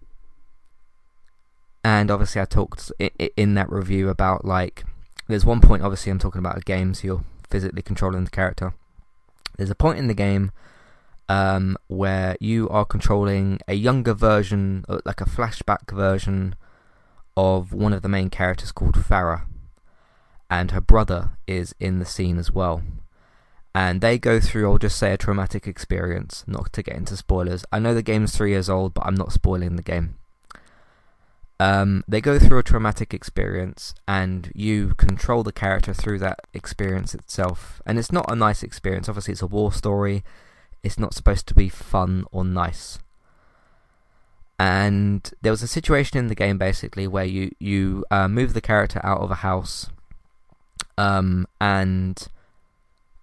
and 1.84 2.10
obviously 2.10 2.40
I 2.40 2.44
talked 2.44 2.92
in 3.36 3.54
that 3.54 3.70
review 3.70 4.08
about 4.08 4.44
like 4.44 4.84
there's 5.28 5.44
one 5.44 5.60
point 5.60 5.82
obviously 5.82 6.10
I'm 6.10 6.18
talking 6.18 6.38
about 6.38 6.58
a 6.58 6.60
game 6.60 6.94
so 6.94 7.06
you're 7.06 7.24
physically 7.50 7.82
controlling 7.82 8.24
the 8.24 8.30
character. 8.30 8.74
There's 9.56 9.70
a 9.70 9.74
point 9.74 9.98
in 9.98 10.06
the 10.06 10.14
game 10.14 10.52
um, 11.28 11.76
where 11.86 12.36
you 12.40 12.68
are 12.68 12.84
controlling 12.84 13.60
a 13.68 13.74
younger 13.74 14.14
version, 14.14 14.84
uh, 14.88 14.98
like 15.04 15.20
a 15.20 15.26
flashback 15.26 15.90
version 15.90 16.54
of 17.36 17.72
one 17.72 17.92
of 17.92 18.02
the 18.02 18.08
main 18.08 18.30
characters 18.30 18.72
called 18.72 18.94
Farah, 18.94 19.46
and 20.50 20.70
her 20.72 20.80
brother 20.80 21.32
is 21.46 21.74
in 21.80 21.98
the 21.98 22.04
scene 22.04 22.38
as 22.38 22.50
well. 22.50 22.82
And 23.74 24.00
they 24.00 24.18
go 24.18 24.38
through, 24.38 24.70
I'll 24.70 24.78
just 24.78 24.98
say, 24.98 25.12
a 25.12 25.16
traumatic 25.16 25.66
experience, 25.66 26.44
not 26.46 26.72
to 26.74 26.82
get 26.82 26.96
into 26.96 27.16
spoilers. 27.16 27.64
I 27.72 27.78
know 27.78 27.94
the 27.94 28.02
game's 28.02 28.36
three 28.36 28.50
years 28.50 28.68
old, 28.68 28.92
but 28.92 29.06
I'm 29.06 29.14
not 29.14 29.32
spoiling 29.32 29.76
the 29.76 29.82
game. 29.82 30.16
Um, 31.58 32.04
they 32.06 32.20
go 32.20 32.38
through 32.38 32.58
a 32.58 32.64
traumatic 32.64 33.14
experience, 33.14 33.94
and 34.06 34.52
you 34.54 34.94
control 34.96 35.42
the 35.42 35.52
character 35.52 35.94
through 35.94 36.18
that 36.18 36.40
experience 36.52 37.14
itself. 37.14 37.80
And 37.86 37.98
it's 37.98 38.12
not 38.12 38.30
a 38.30 38.36
nice 38.36 38.62
experience. 38.62 39.08
Obviously, 39.08 39.32
it's 39.32 39.42
a 39.42 39.46
war 39.46 39.72
story. 39.72 40.22
It's 40.82 40.98
not 40.98 41.14
supposed 41.14 41.46
to 41.46 41.54
be 41.54 41.68
fun 41.68 42.24
or 42.30 42.44
nice 42.44 42.98
and 44.62 45.32
there 45.42 45.50
was 45.50 45.64
a 45.64 45.66
situation 45.66 46.18
in 46.18 46.28
the 46.28 46.36
game 46.36 46.56
basically 46.56 47.08
where 47.08 47.24
you 47.24 47.50
you 47.58 48.04
uh, 48.12 48.28
move 48.28 48.54
the 48.54 48.60
character 48.60 49.00
out 49.02 49.20
of 49.20 49.28
a 49.28 49.36
house, 49.36 49.88
um, 50.96 51.48
and 51.60 52.28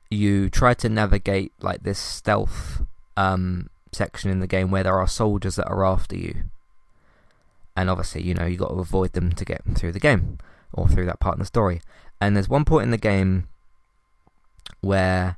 you 0.09 0.49
try 0.49 0.73
to 0.73 0.89
navigate 0.89 1.51
like 1.61 1.83
this 1.83 1.99
stealth 1.99 2.83
um, 3.15 3.69
section 3.91 4.31
in 4.31 4.39
the 4.39 4.47
game 4.47 4.71
where 4.71 4.83
there 4.83 4.97
are 4.97 5.07
soldiers 5.07 5.55
that 5.55 5.67
are 5.67 5.85
after 5.85 6.15
you, 6.15 6.43
and 7.75 7.89
obviously 7.89 8.21
you 8.21 8.33
know 8.33 8.45
you 8.45 8.57
got 8.57 8.69
to 8.69 8.79
avoid 8.79 9.13
them 9.13 9.31
to 9.31 9.45
get 9.45 9.61
through 9.75 9.91
the 9.91 9.99
game 9.99 10.37
or 10.73 10.87
through 10.87 11.05
that 11.05 11.19
part 11.19 11.33
of 11.33 11.39
the 11.39 11.45
story. 11.45 11.81
And 12.21 12.35
there's 12.35 12.49
one 12.49 12.65
point 12.65 12.83
in 12.83 12.91
the 12.91 12.97
game 12.97 13.47
where 14.81 15.37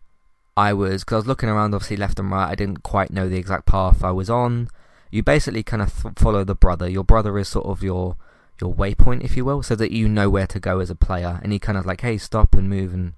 I 0.57 0.73
was 0.73 1.03
because 1.03 1.15
I 1.15 1.17
was 1.17 1.27
looking 1.27 1.49
around 1.49 1.73
obviously 1.73 1.97
left 1.97 2.19
and 2.19 2.31
right. 2.31 2.49
I 2.49 2.55
didn't 2.55 2.83
quite 2.83 3.11
know 3.11 3.29
the 3.29 3.37
exact 3.37 3.65
path 3.65 4.03
I 4.03 4.11
was 4.11 4.29
on 4.29 4.69
you 5.11 5.21
basically 5.21 5.61
kind 5.61 5.81
of 5.81 6.01
th- 6.01 6.15
follow 6.17 6.43
the 6.43 6.55
brother. 6.55 6.89
Your 6.89 7.03
brother 7.03 7.37
is 7.37 7.49
sort 7.49 7.65
of 7.67 7.83
your 7.83 8.15
your 8.59 8.73
waypoint, 8.73 9.23
if 9.23 9.35
you 9.35 9.43
will, 9.43 9.61
so 9.61 9.75
that 9.75 9.91
you 9.91 10.07
know 10.07 10.29
where 10.29 10.47
to 10.47 10.59
go 10.59 10.79
as 10.79 10.89
a 10.89 10.95
player. 10.95 11.39
And 11.43 11.51
he 11.51 11.59
kind 11.59 11.77
of 11.77 11.85
like, 11.85 12.01
hey, 12.01 12.17
stop 12.17 12.53
and 12.53 12.69
move 12.69 12.93
and 12.93 13.13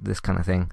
this 0.00 0.20
kind 0.20 0.38
of 0.38 0.46
thing. 0.46 0.70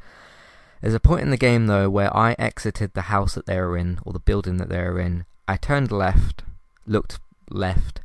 There's 0.81 0.93
a 0.93 0.99
point 0.99 1.21
in 1.21 1.31
the 1.31 1.37
game 1.37 1.67
though 1.67 1.89
where 1.89 2.15
I 2.15 2.35
exited 2.37 2.93
the 2.93 3.03
house 3.03 3.35
that 3.35 3.45
they 3.45 3.59
were 3.59 3.77
in 3.77 3.99
or 4.05 4.13
the 4.13 4.19
building 4.19 4.57
that 4.57 4.69
they 4.69 4.81
were 4.81 4.99
in. 4.99 5.25
I 5.47 5.57
turned 5.57 5.91
left, 5.91 6.43
looked 6.85 7.19
left, 7.49 8.01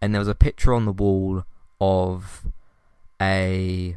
and 0.00 0.14
there 0.14 0.20
was 0.20 0.28
a 0.28 0.34
picture 0.34 0.72
on 0.72 0.84
the 0.84 0.92
wall 0.92 1.44
of 1.80 2.46
a 3.20 3.96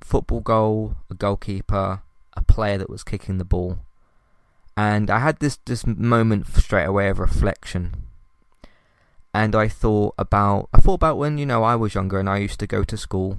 football 0.00 0.40
goal, 0.40 0.96
a 1.10 1.14
goalkeeper, 1.14 2.02
a 2.34 2.42
player 2.44 2.78
that 2.78 2.90
was 2.90 3.04
kicking 3.04 3.38
the 3.38 3.44
ball 3.44 3.78
and 4.76 5.10
I 5.10 5.18
had 5.18 5.38
this 5.38 5.58
this 5.64 5.86
moment 5.86 6.46
straight 6.46 6.84
away 6.84 7.08
of 7.08 7.18
reflection. 7.18 8.04
And 9.34 9.54
I 9.54 9.68
thought 9.68 10.14
about 10.18 10.68
I 10.72 10.80
thought 10.80 10.94
about 10.94 11.18
when 11.18 11.38
you 11.38 11.46
know 11.46 11.62
I 11.62 11.76
was 11.76 11.94
younger 11.94 12.18
and 12.18 12.28
I 12.28 12.38
used 12.38 12.60
to 12.60 12.66
go 12.66 12.84
to 12.84 12.96
school 12.96 13.38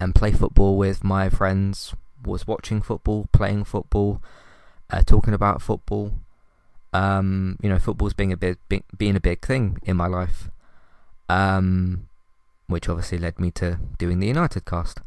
and 0.00 0.14
play 0.14 0.32
football 0.32 0.76
with 0.76 1.04
my 1.04 1.28
friends. 1.28 1.94
Was 2.24 2.46
watching 2.46 2.82
football, 2.82 3.28
playing 3.32 3.64
football, 3.64 4.20
uh, 4.90 5.02
talking 5.02 5.32
about 5.32 5.62
football. 5.62 6.12
Um, 6.92 7.56
you 7.62 7.68
know, 7.68 7.78
football's 7.78 8.14
being 8.14 8.32
a 8.32 8.36
big, 8.36 8.58
being 8.96 9.16
a 9.16 9.20
big 9.20 9.40
thing 9.40 9.78
in 9.84 9.96
my 9.96 10.06
life. 10.06 10.50
Um, 11.28 12.08
which 12.66 12.88
obviously 12.88 13.18
led 13.18 13.38
me 13.38 13.50
to 13.52 13.78
doing 13.98 14.20
the 14.20 14.26
United 14.26 14.64
cast. 14.64 15.00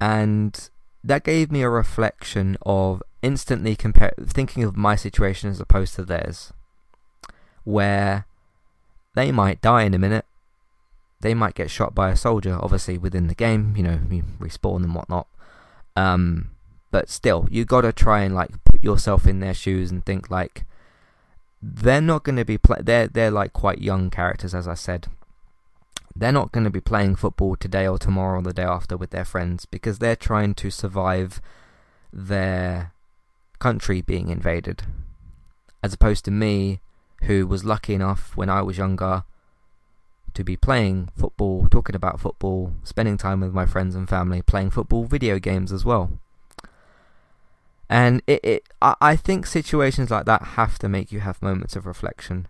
And 0.00 0.70
that 1.02 1.24
gave 1.24 1.50
me 1.50 1.62
a 1.62 1.70
reflection 1.70 2.56
of 2.62 3.02
instantly 3.22 3.74
compare 3.74 4.12
thinking 4.20 4.62
of 4.62 4.76
my 4.76 4.94
situation 4.94 5.50
as 5.50 5.60
opposed 5.60 5.94
to 5.94 6.04
theirs, 6.04 6.52
where 7.64 8.26
they 9.14 9.32
might 9.32 9.60
die 9.60 9.82
in 9.82 9.94
a 9.94 9.98
minute, 9.98 10.26
they 11.20 11.34
might 11.34 11.54
get 11.54 11.70
shot 11.70 11.94
by 11.94 12.10
a 12.10 12.16
soldier, 12.16 12.58
obviously 12.60 12.98
within 12.98 13.26
the 13.26 13.34
game, 13.34 13.74
you 13.76 13.82
know, 13.82 14.00
you 14.10 14.22
respawn 14.38 14.84
and 14.84 14.94
whatnot. 14.94 15.26
Um, 15.96 16.50
but 16.90 17.08
still, 17.08 17.48
you 17.50 17.64
gotta 17.64 17.92
try 17.92 18.20
and 18.20 18.34
like 18.34 18.50
put 18.64 18.82
yourself 18.82 19.26
in 19.26 19.40
their 19.40 19.54
shoes 19.54 19.90
and 19.90 20.04
think 20.04 20.30
like 20.30 20.64
they're 21.60 22.00
not 22.00 22.22
going 22.22 22.36
to 22.36 22.44
be 22.44 22.56
play. 22.56 22.78
They're 22.80 23.08
they're 23.08 23.32
like 23.32 23.52
quite 23.52 23.80
young 23.80 24.10
characters, 24.10 24.54
as 24.54 24.68
I 24.68 24.74
said 24.74 25.08
they're 26.18 26.32
not 26.32 26.52
going 26.52 26.64
to 26.64 26.70
be 26.70 26.80
playing 26.80 27.14
football 27.14 27.54
today 27.54 27.86
or 27.86 27.98
tomorrow 27.98 28.40
or 28.40 28.42
the 28.42 28.52
day 28.52 28.64
after 28.64 28.96
with 28.96 29.10
their 29.10 29.24
friends 29.24 29.66
because 29.66 29.98
they're 29.98 30.16
trying 30.16 30.54
to 30.54 30.70
survive 30.70 31.40
their 32.12 32.92
country 33.60 34.00
being 34.00 34.28
invaded. 34.28 34.82
As 35.82 35.94
opposed 35.94 36.24
to 36.24 36.32
me, 36.32 36.80
who 37.22 37.46
was 37.46 37.64
lucky 37.64 37.94
enough 37.94 38.36
when 38.36 38.50
I 38.50 38.62
was 38.62 38.78
younger 38.78 39.24
to 40.34 40.44
be 40.44 40.56
playing 40.56 41.10
football, 41.16 41.68
talking 41.70 41.96
about 41.96 42.20
football, 42.20 42.72
spending 42.84 43.16
time 43.16 43.40
with 43.40 43.52
my 43.52 43.66
friends 43.66 43.94
and 43.94 44.08
family, 44.08 44.42
playing 44.42 44.70
football 44.70 45.04
video 45.04 45.38
games 45.38 45.72
as 45.72 45.84
well. 45.84 46.10
And 47.90 48.22
it, 48.26 48.44
it 48.44 48.68
I, 48.82 48.94
I 49.00 49.16
think 49.16 49.46
situations 49.46 50.10
like 50.10 50.26
that 50.26 50.42
have 50.42 50.78
to 50.80 50.88
make 50.88 51.10
you 51.10 51.20
have 51.20 51.40
moments 51.42 51.76
of 51.76 51.86
reflection. 51.86 52.46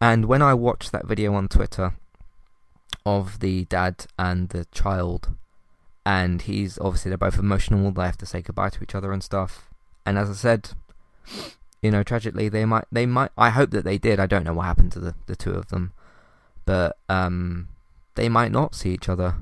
And 0.00 0.24
when 0.26 0.42
I 0.42 0.54
watched 0.54 0.92
that 0.92 1.06
video 1.06 1.34
on 1.34 1.48
Twitter, 1.48 1.94
of 3.06 3.40
the 3.40 3.64
dad 3.66 4.06
and 4.18 4.48
the 4.50 4.64
child, 4.66 5.30
and 6.06 6.42
he's 6.42 6.78
obviously 6.78 7.10
they're 7.10 7.18
both 7.18 7.38
emotional. 7.38 7.90
They 7.90 8.04
have 8.04 8.18
to 8.18 8.26
say 8.26 8.42
goodbye 8.42 8.70
to 8.70 8.82
each 8.82 8.94
other 8.94 9.12
and 9.12 9.22
stuff. 9.22 9.68
And 10.06 10.18
as 10.18 10.30
I 10.30 10.34
said, 10.34 10.70
you 11.82 11.90
know, 11.90 12.02
tragically 12.02 12.48
they 12.48 12.64
might 12.64 12.84
they 12.90 13.06
might. 13.06 13.30
I 13.36 13.50
hope 13.50 13.70
that 13.70 13.84
they 13.84 13.98
did. 13.98 14.20
I 14.20 14.26
don't 14.26 14.44
know 14.44 14.54
what 14.54 14.66
happened 14.66 14.92
to 14.92 15.00
the 15.00 15.14
the 15.26 15.36
two 15.36 15.52
of 15.52 15.68
them, 15.68 15.92
but 16.64 16.96
um, 17.08 17.68
they 18.14 18.28
might 18.28 18.52
not 18.52 18.74
see 18.74 18.90
each 18.90 19.08
other 19.08 19.36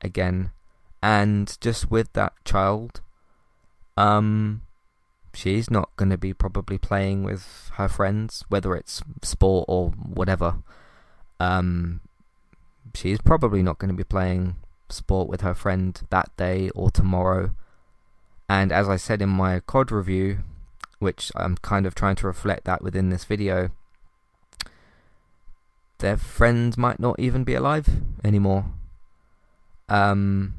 again. 0.00 0.50
And 1.02 1.56
just 1.60 1.90
with 1.90 2.12
that 2.14 2.32
child, 2.44 3.00
um, 3.96 4.62
she's 5.34 5.70
not 5.70 5.90
going 5.96 6.10
to 6.10 6.18
be 6.18 6.32
probably 6.32 6.78
playing 6.78 7.24
with 7.24 7.70
her 7.74 7.88
friends, 7.88 8.44
whether 8.48 8.74
it's 8.74 9.02
sport 9.22 9.66
or 9.68 9.90
whatever. 9.90 10.56
Um, 11.40 12.00
she's 12.94 13.20
probably 13.20 13.62
not 13.62 13.78
going 13.78 13.90
to 13.90 13.96
be 13.96 14.04
playing 14.04 14.56
sport 14.88 15.28
with 15.28 15.40
her 15.40 15.54
friend 15.54 16.00
that 16.10 16.34
day 16.36 16.70
or 16.70 16.90
tomorrow. 16.90 17.50
And 18.48 18.72
as 18.72 18.88
I 18.88 18.96
said 18.96 19.20
in 19.20 19.30
my 19.30 19.60
COD 19.60 19.90
review, 19.90 20.38
which 20.98 21.32
I'm 21.34 21.56
kind 21.56 21.86
of 21.86 21.94
trying 21.94 22.16
to 22.16 22.26
reflect 22.26 22.64
that 22.64 22.82
within 22.82 23.10
this 23.10 23.24
video, 23.24 23.70
their 25.98 26.16
friends 26.16 26.76
might 26.76 27.00
not 27.00 27.18
even 27.18 27.44
be 27.44 27.54
alive 27.54 27.88
anymore. 28.22 28.66
Um, 29.88 30.54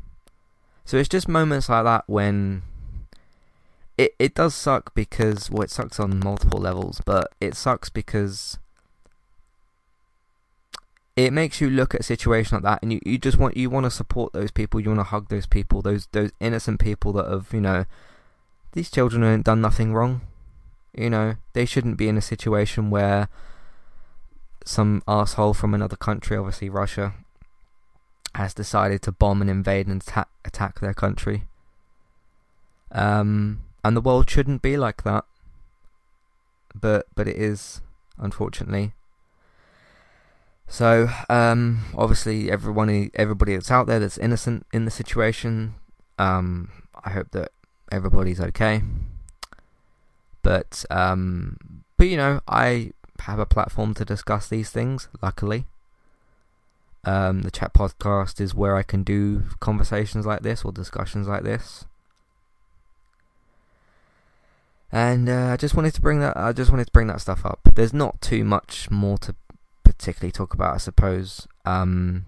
so 0.85 0.97
it's 0.97 1.09
just 1.09 1.27
moments 1.27 1.69
like 1.69 1.83
that 1.83 2.03
when 2.07 2.61
it 3.97 4.13
it 4.19 4.35
does 4.35 4.53
suck 4.53 4.93
because 4.93 5.49
well, 5.49 5.63
it 5.63 5.71
sucks 5.71 5.99
on 5.99 6.19
multiple 6.19 6.59
levels, 6.59 7.01
but 7.05 7.31
it 7.39 7.55
sucks 7.55 7.89
because 7.89 8.59
it 11.15 11.31
makes 11.31 11.61
you 11.61 11.69
look 11.69 11.95
at 11.95 12.01
a 12.01 12.03
situation 12.03 12.55
like 12.55 12.63
that 12.63 12.79
and 12.81 12.91
you, 12.91 12.99
you 13.05 13.17
just 13.17 13.37
want 13.37 13.55
you 13.55 13.69
want 13.69 13.85
to 13.85 13.89
support 13.89 14.33
those 14.33 14.51
people 14.51 14.79
you 14.81 14.89
want 14.89 14.99
to 14.99 15.03
hug 15.03 15.29
those 15.29 15.45
people 15.45 15.81
those 15.81 16.07
those 16.11 16.31
innocent 16.39 16.79
people 16.79 17.13
that 17.13 17.29
have 17.29 17.47
you 17.53 17.61
know 17.61 17.85
these 18.73 18.91
children 18.91 19.23
haven't 19.23 19.45
done 19.45 19.61
nothing 19.61 19.93
wrong 19.93 20.21
you 20.93 21.09
know 21.09 21.35
they 21.53 21.65
shouldn't 21.65 21.97
be 21.97 22.09
in 22.09 22.17
a 22.17 22.21
situation 22.21 22.89
where 22.89 23.29
some 24.65 25.03
asshole 25.07 25.53
from 25.53 25.73
another 25.73 25.95
country, 25.95 26.35
obviously 26.35 26.69
Russia, 26.69 27.13
has 28.33 28.53
decided 28.53 29.01
to 29.03 29.11
bomb 29.11 29.39
and 29.41 29.49
invade 29.49 29.87
and 29.87 30.01
attack, 30.01 30.27
attack 30.43 30.79
their 30.79 30.93
country. 30.93 31.43
Um, 32.91 33.61
and 33.83 33.95
the 33.95 34.01
world 34.01 34.29
shouldn't 34.29 34.61
be 34.61 34.75
like 34.75 35.03
that, 35.03 35.23
but 36.73 37.07
but 37.15 37.27
it 37.27 37.37
is, 37.37 37.81
unfortunately. 38.17 38.93
So, 40.67 41.09
um, 41.29 41.85
obviously, 41.95 42.49
everyone, 42.49 43.11
everybody 43.13 43.53
that's 43.53 43.69
out 43.69 43.85
there 43.85 43.99
that's 43.99 44.17
innocent 44.17 44.65
in 44.73 44.85
the 44.85 44.91
situation, 44.91 45.75
um, 46.17 46.71
I 47.03 47.11
hope 47.11 47.31
that 47.31 47.51
everybody's 47.91 48.39
okay. 48.39 48.81
But, 50.41 50.83
um, 50.89 51.83
but 51.97 52.07
you 52.07 52.17
know, 52.17 52.41
I 52.47 52.91
have 53.21 53.39
a 53.39 53.45
platform 53.45 53.93
to 53.95 54.05
discuss 54.05 54.47
these 54.47 54.69
things. 54.69 55.07
Luckily, 55.21 55.65
um, 57.03 57.43
the 57.43 57.51
chat 57.51 57.73
podcast 57.73 58.41
is 58.41 58.55
where 58.55 58.75
I 58.75 58.83
can 58.83 59.03
do 59.03 59.43
conversations 59.59 60.25
like 60.25 60.41
this 60.41 60.63
or 60.65 60.71
discussions 60.71 61.27
like 61.27 61.43
this. 61.43 61.85
And 64.91 65.27
uh, 65.27 65.49
I 65.51 65.57
just 65.57 65.75
wanted 65.75 65.93
to 65.95 66.01
bring 66.01 66.19
that. 66.19 66.37
I 66.37 66.53
just 66.53 66.71
wanted 66.71 66.85
to 66.85 66.91
bring 66.91 67.07
that 67.07 67.21
stuff 67.21 67.45
up. 67.45 67.59
There's 67.75 67.93
not 67.93 68.21
too 68.21 68.43
much 68.43 68.89
more 68.89 69.17
to 69.19 69.35
particularly 69.83 70.31
talk 70.31 70.53
about, 70.53 70.73
I 70.73 70.77
suppose. 70.77 71.47
Um, 71.65 72.25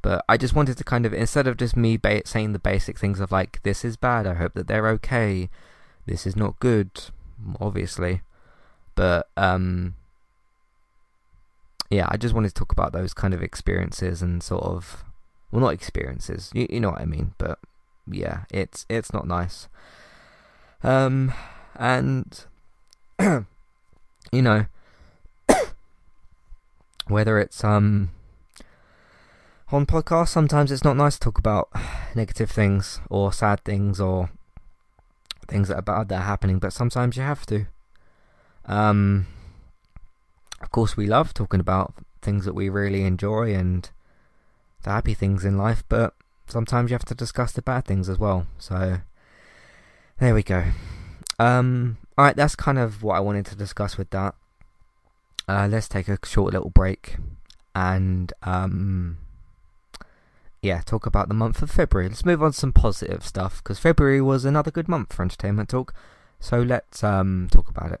but 0.00 0.24
I 0.28 0.36
just 0.36 0.54
wanted 0.54 0.76
to 0.78 0.84
kind 0.84 1.06
of 1.06 1.12
instead 1.14 1.46
of 1.46 1.56
just 1.56 1.76
me 1.76 1.96
ba- 1.96 2.26
saying 2.26 2.52
the 2.52 2.58
basic 2.58 2.98
things 2.98 3.20
of 3.20 3.32
like 3.32 3.62
this 3.62 3.84
is 3.84 3.96
bad. 3.96 4.26
I 4.26 4.34
hope 4.34 4.54
that 4.54 4.66
they're 4.66 4.88
okay. 4.88 5.48
This 6.06 6.26
is 6.26 6.36
not 6.36 6.58
good, 6.60 6.90
obviously. 7.60 8.22
But 8.94 9.28
um, 9.36 9.94
yeah, 11.90 12.06
I 12.10 12.16
just 12.16 12.34
wanted 12.34 12.48
to 12.48 12.54
talk 12.54 12.72
about 12.72 12.92
those 12.92 13.14
kind 13.14 13.34
of 13.34 13.42
experiences 13.42 14.22
and 14.22 14.42
sort 14.42 14.64
of 14.64 15.04
well, 15.50 15.60
not 15.60 15.74
experiences. 15.74 16.50
You, 16.54 16.66
you 16.68 16.80
know 16.80 16.90
what 16.90 17.00
I 17.00 17.04
mean? 17.04 17.34
But 17.38 17.58
yeah, 18.10 18.44
it's 18.50 18.86
it's 18.88 19.12
not 19.12 19.26
nice. 19.26 19.68
Um, 20.82 21.32
and 21.76 22.44
you 23.20 24.42
know 24.42 24.66
whether 27.06 27.38
it's 27.38 27.62
um 27.64 28.10
on 29.72 29.86
podcasts, 29.86 30.28
sometimes 30.28 30.70
it's 30.70 30.84
not 30.84 30.96
nice 30.96 31.14
to 31.14 31.20
talk 31.20 31.38
about 31.38 31.68
negative 32.14 32.50
things 32.50 33.00
or 33.10 33.32
sad 33.32 33.64
things 33.64 34.00
or 34.00 34.30
things 35.48 35.68
that 35.68 35.76
are 35.76 35.82
bad 35.82 36.08
that 36.08 36.20
are 36.20 36.24
happening, 36.24 36.58
but 36.58 36.72
sometimes 36.72 37.16
you 37.16 37.22
have 37.22 37.46
to. 37.46 37.66
Um, 38.66 39.26
of 40.60 40.70
course, 40.70 40.96
we 40.96 41.06
love 41.06 41.34
talking 41.34 41.60
about 41.60 41.94
things 42.22 42.44
that 42.44 42.54
we 42.54 42.68
really 42.68 43.02
enjoy 43.02 43.54
and 43.54 43.90
the 44.82 44.90
happy 44.90 45.14
things 45.14 45.44
in 45.44 45.58
life, 45.58 45.84
but 45.88 46.14
sometimes 46.46 46.90
you 46.90 46.94
have 46.94 47.04
to 47.06 47.14
discuss 47.14 47.52
the 47.52 47.62
bad 47.62 47.84
things 47.84 48.08
as 48.08 48.18
well. 48.18 48.46
So, 48.58 48.98
there 50.20 50.34
we 50.34 50.42
go. 50.42 50.64
Um, 51.38 51.98
alright, 52.18 52.36
that's 52.36 52.56
kind 52.56 52.78
of 52.78 53.02
what 53.02 53.16
I 53.16 53.20
wanted 53.20 53.46
to 53.46 53.56
discuss 53.56 53.98
with 53.98 54.10
that 54.10 54.34
uh, 55.48 55.68
let's 55.70 55.88
take 55.88 56.08
a 56.08 56.18
short 56.24 56.52
little 56.52 56.70
break 56.70 57.16
and 57.74 58.32
um, 58.42 59.18
yeah, 60.62 60.80
talk 60.80 61.06
about 61.06 61.28
the 61.28 61.34
month 61.34 61.60
of 61.62 61.70
February. 61.70 62.08
Let's 62.08 62.24
move 62.24 62.42
on 62.42 62.52
to 62.52 62.58
some 62.58 62.72
positive 62.72 63.24
stuff 63.24 63.62
because 63.62 63.78
February 63.78 64.20
was 64.20 64.44
another 64.44 64.70
good 64.70 64.88
month 64.88 65.12
for 65.12 65.22
entertainment 65.22 65.68
talk. 65.68 65.94
So 66.40 66.60
let's 66.60 67.04
um, 67.04 67.48
talk 67.50 67.68
about 67.68 67.92
it. 67.92 68.00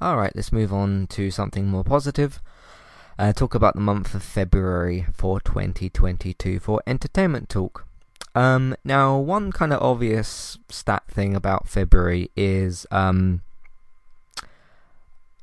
Alright, 0.00 0.36
let's 0.36 0.52
move 0.52 0.72
on 0.72 1.08
to 1.08 1.32
something 1.32 1.66
more 1.66 1.82
positive. 1.82 2.40
Uh, 3.18 3.32
talk 3.32 3.56
about 3.56 3.74
the 3.74 3.80
month 3.80 4.14
of 4.14 4.22
February 4.22 5.06
for 5.12 5.40
2022 5.40 6.60
for 6.60 6.80
entertainment 6.86 7.48
talk. 7.48 7.84
Um, 8.32 8.76
now, 8.84 9.18
one 9.18 9.50
kind 9.50 9.72
of 9.72 9.82
obvious 9.82 10.56
stat 10.68 11.02
thing 11.08 11.34
about 11.34 11.66
February 11.66 12.30
is 12.36 12.86
um, 12.92 13.42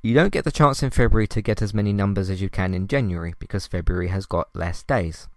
you 0.01 0.13
don't 0.13 0.31
get 0.31 0.45
the 0.45 0.51
chance 0.51 0.81
in 0.81 0.89
February 0.89 1.27
to 1.27 1.41
get 1.41 1.61
as 1.61 1.73
many 1.73 1.91
numbers 1.91 2.29
as 2.29 2.41
you 2.41 2.47
can 2.47 2.73
in 2.73 2.87
January 2.87 3.33
because 3.37 3.67
February 3.67 4.07
has 4.07 4.25
got 4.25 4.47
less 4.55 4.83
days. 4.83 5.27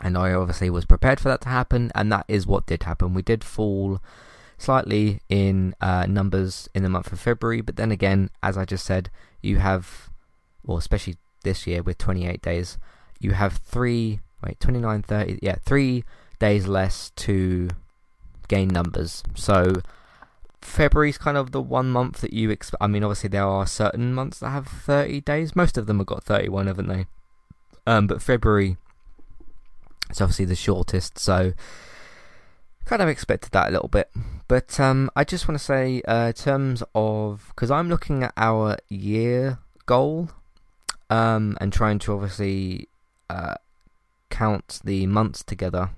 And 0.00 0.16
I 0.16 0.32
obviously 0.32 0.70
was 0.70 0.86
prepared 0.86 1.20
for 1.20 1.28
that 1.28 1.42
to 1.42 1.50
happen, 1.50 1.92
and 1.94 2.10
that 2.10 2.24
is 2.28 2.46
what 2.46 2.64
did 2.64 2.84
happen. 2.84 3.12
We 3.12 3.20
did 3.20 3.44
fall 3.44 4.00
slightly 4.62 5.20
in 5.28 5.74
uh, 5.80 6.06
numbers 6.06 6.68
in 6.74 6.82
the 6.82 6.88
month 6.88 7.12
of 7.12 7.20
February, 7.20 7.60
but 7.60 7.76
then 7.76 7.90
again, 7.90 8.30
as 8.42 8.56
I 8.56 8.64
just 8.64 8.84
said, 8.84 9.10
you 9.42 9.58
have, 9.58 10.08
well, 10.64 10.78
especially 10.78 11.16
this 11.42 11.66
year 11.66 11.82
with 11.82 11.98
28 11.98 12.40
days, 12.40 12.78
you 13.18 13.32
have 13.32 13.54
three, 13.58 14.20
wait, 14.44 14.60
29, 14.60 15.02
30, 15.02 15.38
yeah, 15.42 15.56
three 15.64 16.04
days 16.38 16.66
less 16.66 17.10
to 17.16 17.68
gain 18.48 18.68
numbers. 18.68 19.22
So 19.34 19.72
February's 20.60 21.18
kind 21.18 21.36
of 21.36 21.50
the 21.50 21.60
one 21.60 21.90
month 21.90 22.20
that 22.20 22.32
you 22.32 22.50
expect. 22.50 22.82
I 22.82 22.86
mean, 22.86 23.02
obviously 23.02 23.28
there 23.28 23.44
are 23.44 23.66
certain 23.66 24.14
months 24.14 24.38
that 24.38 24.50
have 24.50 24.68
30 24.68 25.20
days. 25.22 25.56
Most 25.56 25.76
of 25.76 25.86
them 25.86 25.98
have 25.98 26.06
got 26.06 26.24
31, 26.24 26.68
haven't 26.68 26.88
they? 26.88 27.06
Um, 27.86 28.06
but 28.06 28.22
February 28.22 28.76
is 30.10 30.20
obviously 30.20 30.44
the 30.44 30.54
shortest, 30.54 31.18
so 31.18 31.52
kind 32.84 33.02
of 33.02 33.08
expected 33.08 33.52
that 33.52 33.68
a 33.68 33.72
little 33.72 33.88
bit. 33.88 34.10
But 34.48 34.78
um, 34.78 35.10
I 35.16 35.24
just 35.24 35.48
want 35.48 35.58
to 35.58 35.64
say, 35.64 36.02
uh, 36.02 36.26
in 36.26 36.32
terms 36.32 36.82
of, 36.94 37.46
because 37.54 37.70
I'm 37.70 37.88
looking 37.88 38.22
at 38.22 38.32
our 38.36 38.76
year 38.88 39.58
goal 39.86 40.30
um, 41.08 41.56
and 41.60 41.72
trying 41.72 41.98
to 42.00 42.12
obviously 42.12 42.88
uh, 43.30 43.54
count 44.30 44.80
the 44.84 45.06
months 45.06 45.42
together 45.42 45.90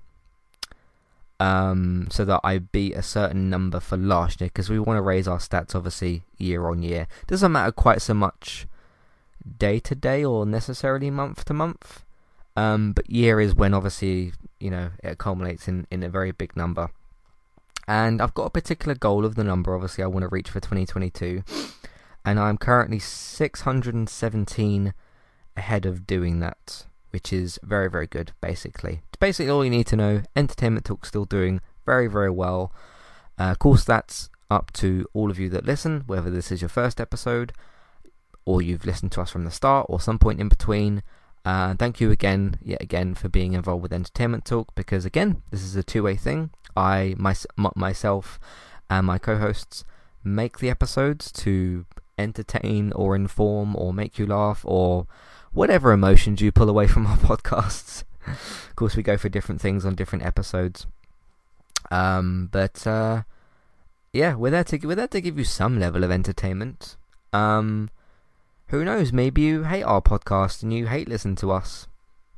um, 1.40 2.08
so 2.10 2.24
that 2.24 2.40
I 2.44 2.58
beat 2.58 2.94
a 2.94 3.02
certain 3.02 3.50
number 3.50 3.80
for 3.80 3.96
last 3.96 4.40
year 4.40 4.48
because 4.48 4.70
we 4.70 4.78
want 4.78 4.98
to 4.98 5.02
raise 5.02 5.26
our 5.26 5.38
stats 5.38 5.74
obviously 5.74 6.22
year 6.38 6.68
on 6.68 6.82
year. 6.82 7.06
Doesn't 7.26 7.52
matter 7.52 7.72
quite 7.72 8.02
so 8.02 8.14
much 8.14 8.66
day 9.58 9.78
to 9.80 9.94
day 9.94 10.24
or 10.24 10.46
necessarily 10.46 11.10
month 11.10 11.44
to 11.46 11.54
month. 11.54 12.04
Um, 12.56 12.92
but 12.92 13.10
year 13.10 13.40
is 13.40 13.54
when 13.54 13.74
obviously 13.74 14.32
you 14.60 14.70
know 14.70 14.90
it 15.02 15.18
culminates 15.18 15.68
in, 15.68 15.86
in 15.90 16.02
a 16.02 16.08
very 16.08 16.32
big 16.32 16.56
number. 16.56 16.90
And 17.86 18.22
I've 18.22 18.34
got 18.34 18.46
a 18.46 18.50
particular 18.50 18.94
goal 18.94 19.24
of 19.24 19.34
the 19.34 19.44
number 19.44 19.74
obviously 19.74 20.02
I 20.04 20.06
want 20.06 20.22
to 20.22 20.28
reach 20.28 20.48
for 20.48 20.60
2022 20.60 21.42
and 22.24 22.40
I'm 22.40 22.56
currently 22.56 22.98
617 22.98 24.94
ahead 25.54 25.84
of 25.84 26.06
doing 26.06 26.40
that 26.40 26.86
which 27.14 27.32
is 27.32 27.60
very, 27.62 27.88
very 27.88 28.08
good, 28.08 28.32
basically. 28.40 29.02
It's 29.06 29.20
basically 29.20 29.48
all 29.48 29.62
you 29.62 29.70
need 29.70 29.86
to 29.86 29.94
know. 29.94 30.22
Entertainment 30.34 30.84
Talk 30.84 31.06
still 31.06 31.24
doing 31.24 31.60
very, 31.86 32.08
very 32.08 32.28
well. 32.28 32.72
Uh, 33.38 33.52
of 33.52 33.60
course, 33.60 33.84
that's 33.84 34.30
up 34.50 34.72
to 34.72 35.06
all 35.12 35.30
of 35.30 35.38
you 35.38 35.48
that 35.50 35.64
listen, 35.64 36.02
whether 36.08 36.28
this 36.28 36.50
is 36.50 36.60
your 36.60 36.68
first 36.68 37.00
episode 37.00 37.52
or 38.44 38.60
you've 38.60 38.84
listened 38.84 39.12
to 39.12 39.20
us 39.20 39.30
from 39.30 39.44
the 39.44 39.52
start 39.52 39.86
or 39.88 40.00
some 40.00 40.18
point 40.18 40.40
in 40.40 40.48
between. 40.48 41.04
Uh, 41.44 41.74
thank 41.74 42.00
you 42.00 42.10
again, 42.10 42.58
yet 42.62 42.82
again, 42.82 43.14
for 43.14 43.28
being 43.28 43.52
involved 43.52 43.82
with 43.82 43.92
Entertainment 43.92 44.44
Talk 44.44 44.74
because, 44.74 45.04
again, 45.04 45.42
this 45.50 45.62
is 45.62 45.76
a 45.76 45.82
two 45.82 46.02
way 46.02 46.16
thing. 46.16 46.50
I, 46.76 47.14
my, 47.18 47.34
myself, 47.76 48.40
and 48.88 49.06
my 49.06 49.18
co 49.18 49.36
hosts 49.36 49.84
make 50.22 50.58
the 50.58 50.70
episodes 50.70 51.30
to 51.32 51.84
entertain 52.18 52.92
or 52.92 53.14
inform 53.14 53.76
or 53.76 53.92
make 53.92 54.18
you 54.18 54.26
laugh 54.26 54.62
or 54.64 55.06
whatever 55.52 55.92
emotions 55.92 56.40
you 56.40 56.50
pull 56.50 56.70
away 56.70 56.86
from 56.88 57.06
our 57.06 57.18
podcasts. 57.18 58.04
of 58.26 58.76
course, 58.76 58.96
we 58.96 59.02
go 59.02 59.16
for 59.16 59.28
different 59.28 59.60
things 59.60 59.84
on 59.84 59.94
different 59.94 60.24
episodes. 60.24 60.86
Um, 61.90 62.48
but 62.50 62.86
uh, 62.86 63.22
yeah, 64.12 64.34
we're 64.34 64.50
there 64.50 64.64
to 64.64 64.78
we're 64.86 64.94
there 64.94 65.08
to 65.08 65.20
give 65.20 65.38
you 65.38 65.44
some 65.44 65.78
level 65.78 66.02
of 66.04 66.10
entertainment. 66.10 66.96
Um, 67.32 67.90
who 68.68 68.84
knows? 68.84 69.12
Maybe 69.12 69.42
you 69.42 69.64
hate 69.64 69.82
our 69.82 70.02
podcast 70.02 70.62
and 70.62 70.72
you 70.72 70.86
hate 70.86 71.08
listening 71.08 71.36
to 71.36 71.52
us. 71.52 71.86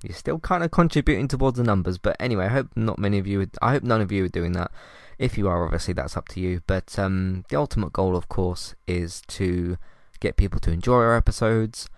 You're 0.03 0.15
still 0.15 0.39
kind 0.39 0.63
of 0.63 0.71
contributing 0.71 1.29
towards 1.29 1.57
the 1.57 1.65
numbers, 1.65 1.99
but 1.99 2.17
anyway, 2.21 2.47
I 2.47 2.49
hope 2.49 2.69
not 2.77 2.99
many 2.99 3.19
of 3.19 3.27
you. 3.27 3.39
Would, 3.39 3.57
I 3.63 3.73
hope 3.73 3.83
none 3.83 4.01
of 4.01 4.13
you 4.13 4.25
are 4.25 4.29
doing 4.29 4.53
that. 4.53 4.71
If 5.19 5.39
you 5.39 5.49
are, 5.49 5.65
obviously 5.65 5.95
that's 5.95 6.17
up 6.17 6.29
to 6.29 6.41
you. 6.41 6.61
But 6.67 6.99
um, 6.99 7.45
the 7.49 7.57
ultimate 7.57 7.93
goal, 7.93 8.17
of 8.17 8.29
course, 8.29 8.75
is 8.87 9.23
to 9.29 9.79
get 10.21 10.37
people 10.37 10.61
to 10.61 10.71
enjoy 10.71 10.97
our 10.97 11.17
episodes 11.17 11.89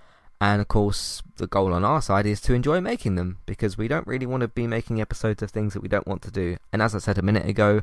and 0.41 0.61
of 0.61 0.69
course, 0.69 1.23
the 1.37 1.47
goal 1.47 1.73
on 1.75 1.85
our 1.85 2.01
side 2.01 2.27
is 2.27 2.41
to 2.43 2.55
enjoy 2.55 2.81
making 2.81 3.17
them 3.17 3.39
because 3.45 3.77
we 3.77 3.89
don't 3.89 4.07
really 4.07 4.27
want 4.27 4.43
to 4.43 4.49
be 4.49 4.67
making 4.67 5.01
episodes 5.01 5.43
of 5.43 5.51
things 5.51 5.75
that 5.75 5.81
we 5.81 5.89
don't 5.89 6.07
want 6.07 6.23
to 6.23 6.31
do. 6.31 6.57
And 6.73 6.81
as 6.81 6.95
I 6.95 6.99
said 6.99 7.19
a 7.19 7.23
minute 7.23 7.47
ago, 7.47 7.83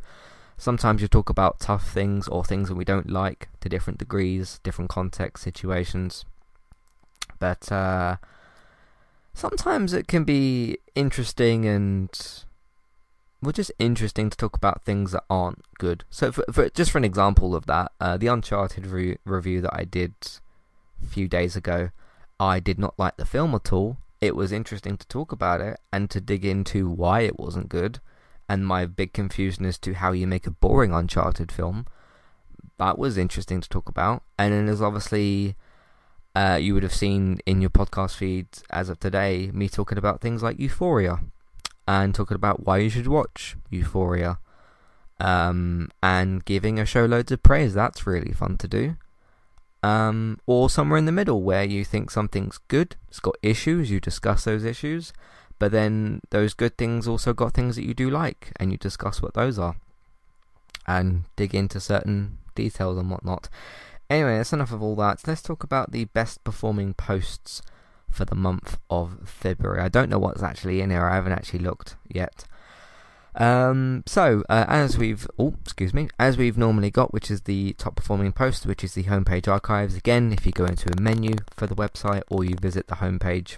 sometimes 0.57 1.01
you 1.01 1.09
talk 1.09 1.29
about 1.29 1.59
tough 1.59 1.91
things 1.91 2.29
or 2.29 2.45
things 2.45 2.69
that 2.69 2.75
we 2.75 2.85
don't 2.85 3.09
like 3.09 3.49
to 3.59 3.67
different 3.67 3.99
degrees, 3.99 4.61
different 4.63 4.89
context, 4.89 5.43
situations. 5.43 6.23
But 7.39 7.71
uh, 7.71 8.17
sometimes 9.33 9.93
it 9.93 10.07
can 10.07 10.23
be 10.23 10.77
interesting 10.95 11.65
and 11.65 12.09
well, 13.41 13.51
just 13.51 13.71
interesting 13.77 14.29
to 14.29 14.37
talk 14.37 14.57
about 14.57 14.83
things 14.83 15.11
that 15.11 15.23
aren't 15.29 15.63
good. 15.77 16.03
So, 16.09 16.31
for, 16.31 16.45
for 16.51 16.69
just 16.69 16.91
for 16.91 16.97
an 16.97 17.03
example 17.03 17.55
of 17.55 17.67
that, 17.67 17.91
uh, 17.99 18.17
the 18.17 18.27
Uncharted 18.27 18.87
re- 18.87 19.17
review 19.23 19.61
that 19.61 19.73
I 19.73 19.83
did 19.83 20.13
a 21.03 21.05
few 21.05 21.27
days 21.27 21.55
ago. 21.55 21.91
I 22.39 22.59
did 22.59 22.79
not 22.79 22.95
like 22.97 23.17
the 23.17 23.25
film 23.25 23.53
at 23.55 23.71
all. 23.71 23.97
It 24.19 24.35
was 24.35 24.51
interesting 24.51 24.97
to 24.97 25.07
talk 25.07 25.31
about 25.31 25.61
it 25.61 25.79
and 25.91 26.09
to 26.09 26.19
dig 26.19 26.43
into 26.43 26.89
why 26.89 27.21
it 27.21 27.39
wasn't 27.39 27.69
good 27.69 27.99
and 28.49 28.65
my 28.65 28.85
big 28.85 29.13
confusion 29.13 29.65
as 29.65 29.77
to 29.79 29.93
how 29.93 30.11
you 30.11 30.27
make 30.27 30.47
a 30.47 30.51
boring 30.51 30.93
Uncharted 30.93 31.51
film. 31.51 31.85
That 32.77 32.97
was 32.97 33.17
interesting 33.17 33.61
to 33.61 33.69
talk 33.69 33.89
about. 33.89 34.23
And 34.37 34.53
then 34.53 34.65
there's 34.65 34.81
obviously, 34.81 35.55
uh, 36.35 36.57
you 36.61 36.73
would 36.73 36.83
have 36.83 36.93
seen 36.93 37.39
in 37.45 37.61
your 37.61 37.69
podcast 37.69 38.15
feeds 38.15 38.63
as 38.69 38.89
of 38.89 38.99
today, 38.99 39.49
me 39.53 39.69
talking 39.69 39.97
about 39.97 40.21
things 40.21 40.43
like 40.43 40.59
Euphoria 40.59 41.21
and 41.87 42.13
talking 42.13 42.35
about 42.35 42.65
why 42.65 42.77
you 42.77 42.89
should 42.89 43.07
watch 43.07 43.55
Euphoria 43.69 44.39
um, 45.19 45.89
and 46.03 46.43
giving 46.45 46.79
a 46.79 46.85
show 46.85 47.05
loads 47.05 47.31
of 47.31 47.41
praise. 47.43 47.73
That's 47.73 48.05
really 48.05 48.33
fun 48.33 48.57
to 48.57 48.67
do 48.67 48.95
um, 49.85 50.39
or 50.47 50.67
somewhere 50.67 50.97
in 50.97 51.05
the 51.05 51.11
middle 51.11 51.43
where 51.43 51.63
you 51.63 51.85
think 51.85 52.09
something's 52.09 52.57
good, 52.69 52.95
it's 53.07 53.19
got 53.19 53.37
issues, 53.43 53.91
you 53.91 53.99
discuss 53.99 54.43
those 54.43 54.63
issues, 54.63 55.13
but 55.59 55.71
then 55.71 56.21
those 56.31 56.55
good 56.55 56.75
things 56.75 57.07
also 57.07 57.33
got 57.33 57.53
things 57.53 57.75
that 57.75 57.85
you 57.85 57.93
do 57.93 58.09
like, 58.09 58.51
and 58.59 58.71
you 58.71 58.79
discuss 58.79 59.21
what 59.21 59.35
those 59.35 59.59
are, 59.59 59.75
and 60.87 61.25
dig 61.35 61.53
into 61.53 61.79
certain 61.79 62.39
details 62.55 62.97
and 62.97 63.11
whatnot. 63.11 63.47
Anyway, 64.09 64.37
that's 64.37 64.53
enough 64.53 64.71
of 64.71 64.83
all 64.83 64.95
that. 64.95 65.27
Let's 65.27 65.41
talk 65.41 65.63
about 65.63 65.91
the 65.91 66.05
best 66.05 66.43
performing 66.43 66.93
posts 66.93 67.61
for 68.09 68.25
the 68.25 68.35
month 68.35 68.77
of 68.89 69.17
February. 69.25 69.81
I 69.81 69.89
don't 69.89 70.09
know 70.09 70.19
what's 70.19 70.43
actually 70.43 70.81
in 70.81 70.89
here, 70.89 71.05
I 71.05 71.15
haven't 71.15 71.33
actually 71.33 71.59
looked 71.59 71.95
yet. 72.07 72.45
Um, 73.37 74.03
so 74.05 74.43
uh, 74.47 74.63
as 74.69 74.97
we've 74.97 75.27
oh 75.37 75.55
excuse 75.61 75.93
me 75.93 76.07
as 76.17 76.37
we've 76.37 76.57
normally 76.57 76.89
got, 76.89 77.13
which 77.13 77.29
is 77.29 77.41
the 77.41 77.73
top 77.73 77.97
performing 77.97 78.31
post, 78.31 78.65
which 78.65 78.83
is 78.83 78.93
the 78.93 79.03
homepage 79.03 79.47
archives. 79.47 79.95
Again, 79.95 80.31
if 80.31 80.45
you 80.45 80.53
go 80.53 80.65
into 80.65 80.89
a 80.89 81.01
menu 81.01 81.35
for 81.55 81.67
the 81.67 81.75
website 81.75 82.23
or 82.29 82.45
you 82.45 82.55
visit 82.61 82.87
the 82.87 82.95
homepage, 82.95 83.57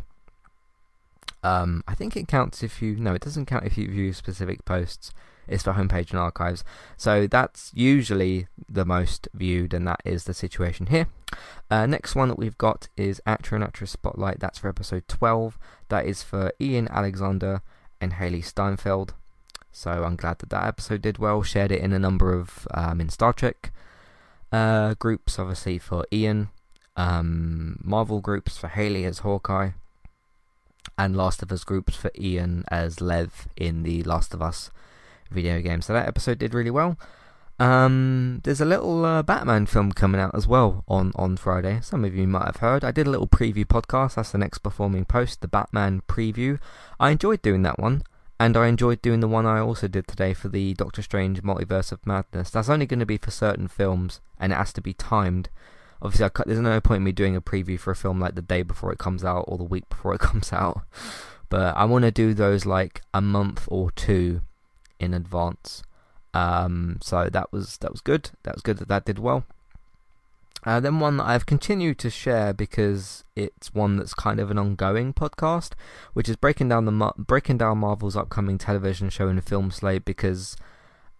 um, 1.43 1.83
I 1.87 1.93
think 1.93 2.17
it 2.17 2.27
counts 2.27 2.63
if 2.63 2.81
you 2.81 2.95
no, 2.95 3.13
it 3.13 3.21
doesn't 3.21 3.45
count 3.45 3.65
if 3.65 3.77
you 3.77 3.87
view 3.87 4.13
specific 4.13 4.65
posts. 4.65 5.11
It's 5.47 5.63
for 5.63 5.73
homepage 5.73 6.11
and 6.11 6.19
archives. 6.19 6.63
So 6.95 7.27
that's 7.27 7.71
usually 7.73 8.47
the 8.69 8.85
most 8.85 9.27
viewed, 9.33 9.73
and 9.73 9.87
that 9.87 10.01
is 10.03 10.25
the 10.25 10.33
situation 10.33 10.87
here. 10.87 11.07
Uh, 11.69 11.85
next 11.85 12.15
one 12.15 12.29
that 12.29 12.39
we've 12.39 12.57
got 12.57 12.87
is 12.95 13.21
Actor 13.25 13.55
and 13.55 13.63
Actress 13.63 13.91
Spotlight. 13.91 14.39
That's 14.39 14.59
for 14.59 14.69
episode 14.69 15.07
12. 15.07 15.57
That 15.89 16.05
is 16.05 16.23
for 16.23 16.51
Ian 16.59 16.87
Alexander 16.89 17.61
and 17.99 18.13
Hailee 18.13 18.43
Steinfeld. 18.43 19.13
So 19.71 20.03
I'm 20.03 20.15
glad 20.15 20.39
that 20.39 20.49
that 20.49 20.65
episode 20.65 21.01
did 21.01 21.17
well. 21.17 21.43
Shared 21.43 21.71
it 21.71 21.81
in 21.81 21.93
a 21.93 21.99
number 21.99 22.33
of 22.33 22.67
um, 22.73 22.99
in 22.99 23.09
Star 23.09 23.33
Trek 23.33 23.71
uh, 24.51 24.95
groups, 24.95 25.37
obviously 25.37 25.77
for 25.77 26.05
Ian, 26.11 26.49
um, 26.95 27.79
Marvel 27.83 28.21
groups 28.21 28.57
for 28.57 28.69
Hailee 28.69 29.05
as 29.05 29.19
Hawkeye, 29.19 29.71
and 30.97 31.15
Last 31.15 31.43
of 31.43 31.51
Us 31.51 31.63
groups 31.63 31.95
for 31.95 32.11
Ian 32.17 32.63
as 32.69 33.01
Lev 33.01 33.47
in 33.55 33.83
the 33.83 34.03
Last 34.03 34.33
of 34.33 34.41
Us 34.41 34.71
video 35.31 35.61
game. 35.61 35.81
So 35.81 35.93
that 35.93 36.07
episode 36.07 36.39
did 36.39 36.53
really 36.53 36.71
well. 36.71 36.97
Um, 37.59 38.41
there's 38.43 38.61
a 38.61 38.65
little 38.65 39.03
uh, 39.03 39.23
Batman 39.23 39.65
film 39.65 39.91
coming 39.91 40.21
out 40.21 40.35
as 40.35 40.47
well 40.47 40.83
on, 40.87 41.11
on 41.15 41.37
Friday. 41.37 41.79
Some 41.81 42.05
of 42.05 42.15
you 42.15 42.27
might 42.27 42.45
have 42.45 42.57
heard. 42.57 42.83
I 42.83 42.91
did 42.91 43.07
a 43.07 43.09
little 43.09 43.27
preview 43.27 43.65
podcast. 43.65 44.15
That's 44.15 44.31
the 44.31 44.37
next 44.37 44.59
performing 44.59 45.05
post, 45.05 45.41
the 45.41 45.47
Batman 45.47 46.01
preview. 46.07 46.59
I 46.99 47.09
enjoyed 47.11 47.41
doing 47.41 47.63
that 47.63 47.79
one. 47.79 48.03
And 48.39 48.55
I 48.55 48.67
enjoyed 48.67 49.01
doing 49.01 49.19
the 49.19 49.27
one 49.27 49.47
I 49.47 49.59
also 49.59 49.87
did 49.87 50.07
today 50.07 50.35
for 50.35 50.47
the 50.47 50.75
Doctor 50.75 51.01
Strange 51.01 51.41
Multiverse 51.41 51.91
of 51.91 52.05
Madness. 52.05 52.51
That's 52.51 52.69
only 52.69 52.85
going 52.85 52.99
to 52.99 53.05
be 53.05 53.17
for 53.17 53.31
certain 53.31 53.67
films, 53.67 54.21
and 54.39 54.53
it 54.53 54.57
has 54.57 54.71
to 54.73 54.81
be 54.81 54.93
timed. 54.93 55.49
Obviously, 56.03 56.29
there's 56.45 56.59
no 56.59 56.79
point 56.79 56.97
in 56.97 57.03
me 57.03 57.11
doing 57.11 57.35
a 57.35 57.41
preview 57.41 57.79
for 57.79 57.89
a 57.89 57.95
film 57.95 58.19
like 58.19 58.35
the 58.35 58.43
day 58.43 58.61
before 58.61 58.93
it 58.93 58.99
comes 58.99 59.25
out 59.25 59.45
or 59.47 59.57
the 59.57 59.63
week 59.63 59.89
before 59.89 60.13
it 60.13 60.19
comes 60.21 60.53
out. 60.53 60.81
But 61.49 61.75
I 61.75 61.85
want 61.85 62.03
to 62.03 62.11
do 62.11 62.35
those 62.35 62.65
like 62.65 63.01
a 63.11 63.21
month 63.21 63.67
or 63.69 63.89
two 63.89 64.41
in 64.99 65.13
advance. 65.13 65.83
Um, 66.33 66.99
so 67.01 67.29
that 67.31 67.51
was 67.51 67.77
that 67.77 67.91
was 67.91 68.01
good. 68.01 68.31
That 68.43 68.55
was 68.55 68.61
good 68.61 68.77
that 68.77 68.87
that 68.87 69.05
did 69.05 69.19
well. 69.19 69.45
Uh, 70.63 70.79
then 70.79 70.99
one 70.99 71.17
that 71.17 71.25
I've 71.25 71.45
continued 71.45 71.97
to 71.99 72.09
share 72.09 72.51
because 72.51 73.23
it's 73.35 73.73
one 73.73 73.97
that's 73.97 74.13
kind 74.13 74.39
of 74.39 74.51
an 74.51 74.57
ongoing 74.57 75.13
podcast, 75.13 75.73
which 76.13 76.27
is 76.27 76.35
breaking 76.35 76.69
down 76.69 76.85
the 76.85 77.13
breaking 77.17 77.57
down 77.59 77.77
Marvel's 77.77 78.17
upcoming 78.17 78.57
television 78.57 79.09
show 79.09 79.27
and 79.27 79.43
film 79.43 79.71
slate. 79.71 80.03
Because 80.03 80.57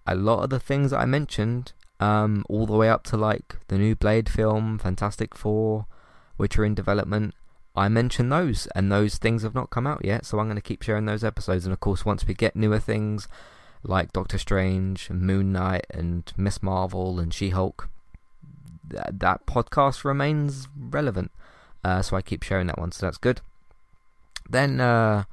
a 0.06 0.16
lot 0.16 0.44
of 0.44 0.50
the 0.50 0.60
things 0.60 0.92
that 0.92 1.00
I 1.00 1.06
mentioned, 1.06 1.74
um, 2.00 2.46
all 2.50 2.66
the 2.66 2.76
way 2.76 2.90
up 2.90 3.04
to 3.06 3.18
like 3.18 3.58
the 3.68 3.78
new 3.78 3.96
Blade 3.96 4.28
film, 4.28 4.80
Fantastic 4.80 5.36
Four, 5.36 5.86
which 6.36 6.58
are 6.58 6.66
in 6.66 6.76
development, 6.76 7.34
I 7.76 7.90
mentioned 7.90 8.32
those, 8.32 8.68
and 8.76 8.92
those 8.92 9.18
things 9.18 9.44
have 9.44 9.56
not 9.56 9.70
come 9.70 9.88
out 9.88 10.04
yet. 10.04 10.26
So 10.26 10.40
I'm 10.40 10.48
going 10.48 10.56
to 10.56 10.62
keep 10.62 10.82
sharing 10.82 11.06
those 11.06 11.24
episodes. 11.24 11.66
And 11.66 11.74
of 11.74 11.80
course, 11.80 12.04
once 12.04 12.28
we 12.28 12.34
get 12.34 12.56
newer 12.56 12.80
things 12.80 13.28
like 13.84 14.14
Doctor 14.14 14.38
Strange, 14.38 15.10
Moon 15.10 15.52
Knight, 15.52 15.86
and 15.90 16.32
Miss 16.36 16.62
Marvel, 16.62 17.20
and 17.20 17.34
She 17.34 17.50
Hulk 17.50 17.90
that, 18.90 19.46
podcast 19.46 20.04
remains 20.04 20.68
relevant. 20.78 21.32
Uh, 21.84 22.02
so 22.02 22.18
I 22.18 22.22
keep 22.22 22.44
sharing 22.44 22.68
that 22.68 22.80
one, 22.80 22.92
so 22.92 23.06
that's 23.06 23.18
good. 23.18 23.42
Then, 24.50 24.80
uh, 24.80 25.24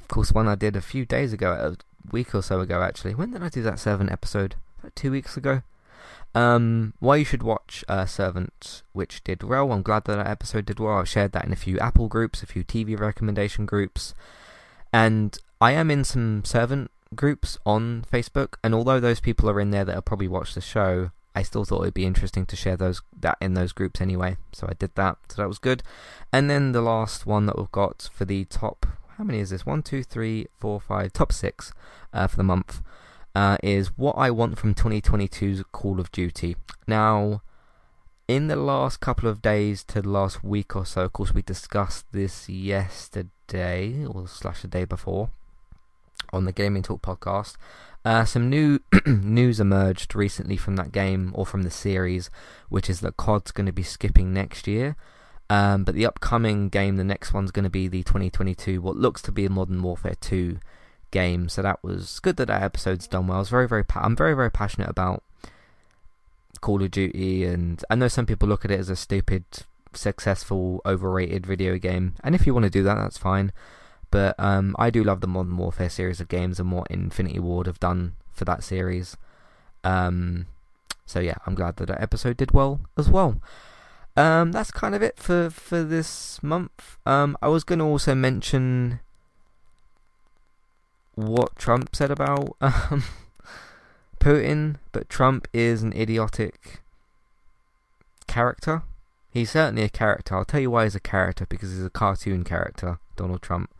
of 0.00 0.08
course, 0.08 0.32
one 0.32 0.48
I 0.48 0.54
did 0.54 0.76
a 0.76 0.80
few 0.80 1.04
days 1.04 1.32
ago, 1.32 1.52
a 1.52 1.76
week 2.12 2.34
or 2.34 2.42
so 2.42 2.60
ago, 2.60 2.82
actually. 2.82 3.14
When 3.14 3.32
did 3.32 3.42
I 3.42 3.48
do 3.48 3.62
that 3.62 3.78
Servant 3.78 4.10
episode? 4.10 4.56
Two 4.94 5.10
weeks 5.10 5.36
ago. 5.36 5.62
Um, 6.34 6.94
why 6.98 7.16
you 7.16 7.24
should 7.24 7.42
watch 7.42 7.84
uh, 7.88 8.06
Servant, 8.06 8.82
which 8.92 9.22
did 9.22 9.42
well. 9.42 9.70
I'm 9.72 9.82
glad 9.82 10.04
that 10.04 10.16
that 10.16 10.26
episode 10.26 10.66
did 10.66 10.80
well. 10.80 10.98
I've 10.98 11.08
shared 11.08 11.32
that 11.32 11.44
in 11.44 11.52
a 11.52 11.56
few 11.56 11.78
Apple 11.78 12.08
groups, 12.08 12.42
a 12.42 12.46
few 12.46 12.64
TV 12.64 12.98
recommendation 12.98 13.66
groups, 13.66 14.14
and 14.92 15.38
I 15.60 15.72
am 15.72 15.90
in 15.90 16.02
some 16.02 16.44
Servant 16.44 16.90
groups 17.14 17.58
on 17.64 18.04
Facebook. 18.12 18.54
And 18.62 18.74
although 18.74 19.00
those 19.00 19.20
people 19.20 19.48
are 19.50 19.60
in 19.60 19.70
there 19.70 19.84
that 19.84 19.94
have 19.94 20.04
probably 20.04 20.28
watched 20.28 20.54
the 20.54 20.60
show, 20.60 21.10
I 21.34 21.42
still 21.42 21.64
thought 21.64 21.82
it'd 21.82 21.94
be 21.94 22.06
interesting 22.06 22.46
to 22.46 22.56
share 22.56 22.76
those 22.76 23.02
that 23.20 23.38
in 23.40 23.54
those 23.54 23.72
groups 23.72 24.00
anyway. 24.00 24.36
So 24.52 24.66
I 24.68 24.74
did 24.74 24.94
that. 24.94 25.18
So 25.28 25.42
that 25.42 25.48
was 25.48 25.58
good. 25.58 25.82
And 26.32 26.48
then 26.48 26.72
the 26.72 26.82
last 26.82 27.26
one 27.26 27.46
that 27.46 27.58
we've 27.58 27.72
got 27.72 28.08
for 28.12 28.24
the 28.24 28.44
top 28.44 28.86
how 29.18 29.24
many 29.24 29.38
is 29.38 29.50
this? 29.50 29.64
One, 29.66 29.82
two, 29.82 30.02
three, 30.02 30.46
four, 30.58 30.80
five, 30.80 31.12
top 31.12 31.32
six 31.32 31.72
uh, 32.12 32.26
for 32.26 32.36
the 32.36 32.42
month 32.42 32.82
uh, 33.34 33.56
is 33.62 33.96
what 33.96 34.16
I 34.16 34.30
want 34.30 34.58
from 34.58 34.74
2022's 34.74 35.62
Call 35.72 36.00
of 36.00 36.10
Duty. 36.10 36.56
Now, 36.86 37.42
in 38.26 38.48
the 38.48 38.56
last 38.56 39.00
couple 39.00 39.28
of 39.28 39.42
days 39.42 39.84
to 39.84 40.02
the 40.02 40.08
last 40.08 40.42
week 40.42 40.74
or 40.74 40.84
so, 40.84 41.02
of 41.02 41.12
course, 41.12 41.34
we 41.34 41.42
discussed 41.42 42.06
this 42.12 42.48
yesterday 42.48 44.04
or 44.04 44.26
slash 44.26 44.62
the 44.62 44.68
day 44.68 44.84
before 44.84 45.30
on 46.32 46.44
the 46.44 46.52
Gaming 46.52 46.82
Talk 46.82 47.02
podcast. 47.02 47.56
Uh, 48.04 48.24
some 48.24 48.50
new 48.50 48.80
news 49.06 49.60
emerged 49.60 50.14
recently 50.14 50.56
from 50.56 50.76
that 50.76 50.92
game 50.92 51.32
or 51.34 51.46
from 51.46 51.62
the 51.62 51.70
series, 51.70 52.30
which 52.68 52.90
is 52.90 53.00
that 53.00 53.16
COD's 53.16 53.50
going 53.50 53.66
to 53.66 53.72
be 53.72 53.82
skipping 53.82 54.32
next 54.32 54.66
year. 54.66 54.96
Um, 55.48 55.84
but 55.84 55.94
the 55.94 56.06
upcoming 56.06 56.68
game, 56.68 56.96
the 56.96 57.04
next 57.04 57.32
one's 57.32 57.50
going 57.50 57.64
to 57.64 57.70
be 57.70 57.88
the 57.88 58.02
2022, 58.02 58.80
what 58.80 58.96
looks 58.96 59.22
to 59.22 59.32
be 59.32 59.46
a 59.46 59.50
Modern 59.50 59.82
Warfare 59.82 60.16
2 60.20 60.58
game. 61.10 61.48
So 61.48 61.62
that 61.62 61.82
was 61.82 62.18
good 62.20 62.36
that 62.36 62.46
that 62.46 62.62
episode's 62.62 63.06
done 63.06 63.28
well. 63.28 63.36
I 63.36 63.40
was 63.40 63.48
very, 63.48 63.68
very, 63.68 63.84
pa- 63.84 64.02
I'm 64.02 64.16
very, 64.16 64.34
very 64.34 64.50
passionate 64.50 64.90
about 64.90 65.22
Call 66.60 66.82
of 66.82 66.90
Duty, 66.90 67.44
and 67.44 67.82
I 67.88 67.94
know 67.94 68.08
some 68.08 68.26
people 68.26 68.48
look 68.48 68.64
at 68.64 68.70
it 68.70 68.80
as 68.80 68.88
a 68.88 68.96
stupid, 68.96 69.44
successful, 69.92 70.80
overrated 70.84 71.46
video 71.46 71.78
game. 71.78 72.14
And 72.24 72.34
if 72.34 72.46
you 72.46 72.54
want 72.54 72.64
to 72.64 72.70
do 72.70 72.82
that, 72.82 72.96
that's 72.96 73.18
fine. 73.18 73.52
But 74.10 74.34
um, 74.38 74.76
I 74.78 74.90
do 74.90 75.02
love 75.02 75.20
the 75.20 75.26
Modern 75.26 75.56
Warfare 75.56 75.88
series 75.88 76.20
of 76.20 76.28
games 76.28 76.60
and 76.60 76.70
what 76.70 76.90
Infinity 76.90 77.38
Ward 77.38 77.66
have 77.66 77.80
done 77.80 78.14
for 78.32 78.44
that 78.44 78.62
series. 78.62 79.16
Um, 79.82 80.46
so 81.06 81.20
yeah, 81.20 81.36
I'm 81.46 81.54
glad 81.54 81.76
that 81.76 81.86
that 81.86 82.00
episode 82.00 82.36
did 82.36 82.52
well 82.52 82.80
as 82.96 83.08
well. 83.08 83.40
Um, 84.16 84.52
that's 84.52 84.70
kind 84.70 84.94
of 84.94 85.02
it 85.02 85.18
for 85.18 85.50
for 85.50 85.82
this 85.82 86.42
month. 86.42 86.98
Um, 87.04 87.36
I 87.42 87.48
was 87.48 87.64
going 87.64 87.80
to 87.80 87.84
also 87.84 88.14
mention 88.14 89.00
what 91.14 91.56
Trump 91.56 91.94
said 91.94 92.10
about 92.10 92.56
um, 92.60 93.04
Putin, 94.20 94.76
but 94.92 95.08
Trump 95.08 95.48
is 95.52 95.82
an 95.82 95.92
idiotic 95.92 96.80
character. 98.26 98.82
He's 99.30 99.50
certainly 99.50 99.82
a 99.82 99.88
character. 99.88 100.36
I'll 100.36 100.44
tell 100.44 100.60
you 100.60 100.70
why 100.70 100.84
he's 100.84 100.94
a 100.94 101.00
character 101.00 101.44
because 101.46 101.70
he's 101.70 101.84
a 101.84 101.90
cartoon 101.90 102.44
character, 102.44 103.00
Donald 103.16 103.42
Trump. 103.42 103.73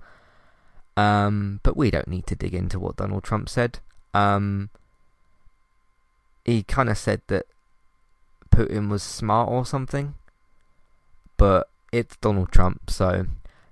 Um, 0.97 1.61
but 1.63 1.77
we 1.77 1.91
don't 1.91 2.09
need 2.09 2.27
to 2.29 2.37
dig 2.37 2.55
into 2.55 2.79
what 2.79 2.97
Donald 2.97 3.25
Trump 3.25 3.49
said. 3.49 3.81
Um, 4.13 4.71
he 6.45 6.63
kind 6.63 6.89
of 6.89 6.97
said 6.97 7.23
that 7.27 7.47
Putin 8.51 8.89
was 8.89 9.03
smart 9.03 9.49
or 9.49 9.67
something 9.67 10.15
but 11.37 11.69
it's 11.93 12.17
Donald 12.17 12.51
Trump, 12.53 12.91
so 12.91 13.27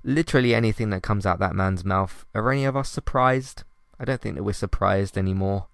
literally 0.05 0.55
anything 0.55 0.91
that 0.91 1.03
comes 1.03 1.27
out 1.27 1.39
that 1.39 1.55
man's 1.55 1.85
mouth. 1.85 2.25
Are 2.35 2.51
any 2.51 2.65
of 2.65 2.77
us 2.77 2.89
surprised? 2.89 3.65
I 3.99 4.05
don't 4.05 4.21
think 4.21 4.37
that 4.37 4.43
we're 4.43 4.53
surprised 4.53 5.17
anymore. 5.17 5.67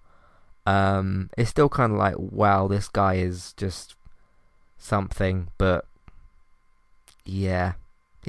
Um, 0.65 1.29
it's 1.37 1.49
still 1.49 1.69
kind 1.69 1.91
of 1.93 1.97
like, 1.97 2.15
wow, 2.17 2.67
this 2.67 2.87
guy 2.87 3.15
is 3.15 3.53
just 3.53 3.95
something, 4.77 5.49
but 5.57 5.85
yeah, 7.25 7.73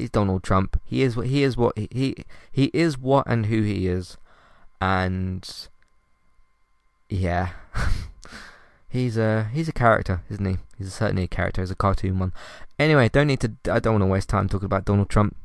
he's 0.01 0.11
Donald 0.11 0.43
Trump. 0.43 0.81
He 0.85 1.03
is 1.03 1.17
what 1.17 1.27
he 1.27 1.43
is. 1.43 1.57
What 1.57 1.77
he 1.79 2.25
he, 2.51 2.65
is. 2.73 2.99
What 2.99 3.27
and 3.27 3.47
who 3.47 3.63
he 3.63 3.87
is, 3.87 4.17
and 4.81 5.69
yeah. 7.09 7.51
He's 8.91 9.17
a 9.17 9.49
he's 9.53 9.69
a 9.69 9.73
character, 9.73 10.23
isn't 10.29 10.45
he? 10.45 10.57
He's 10.77 10.93
certainly 10.93 11.23
a 11.23 11.29
character. 11.29 11.63
He's 11.63 11.71
a 11.71 11.77
cartoon 11.77 12.19
one. 12.19 12.33
Anyway, 12.77 13.09
don't 13.09 13.29
need 13.29 13.39
to. 13.39 13.53
I 13.71 13.79
don't 13.79 13.95
want 13.95 14.03
to 14.03 14.07
waste 14.07 14.29
time 14.29 14.49
talking 14.49 14.67
about 14.67 14.85
Donald 14.85 15.09
Trump. 15.09 15.37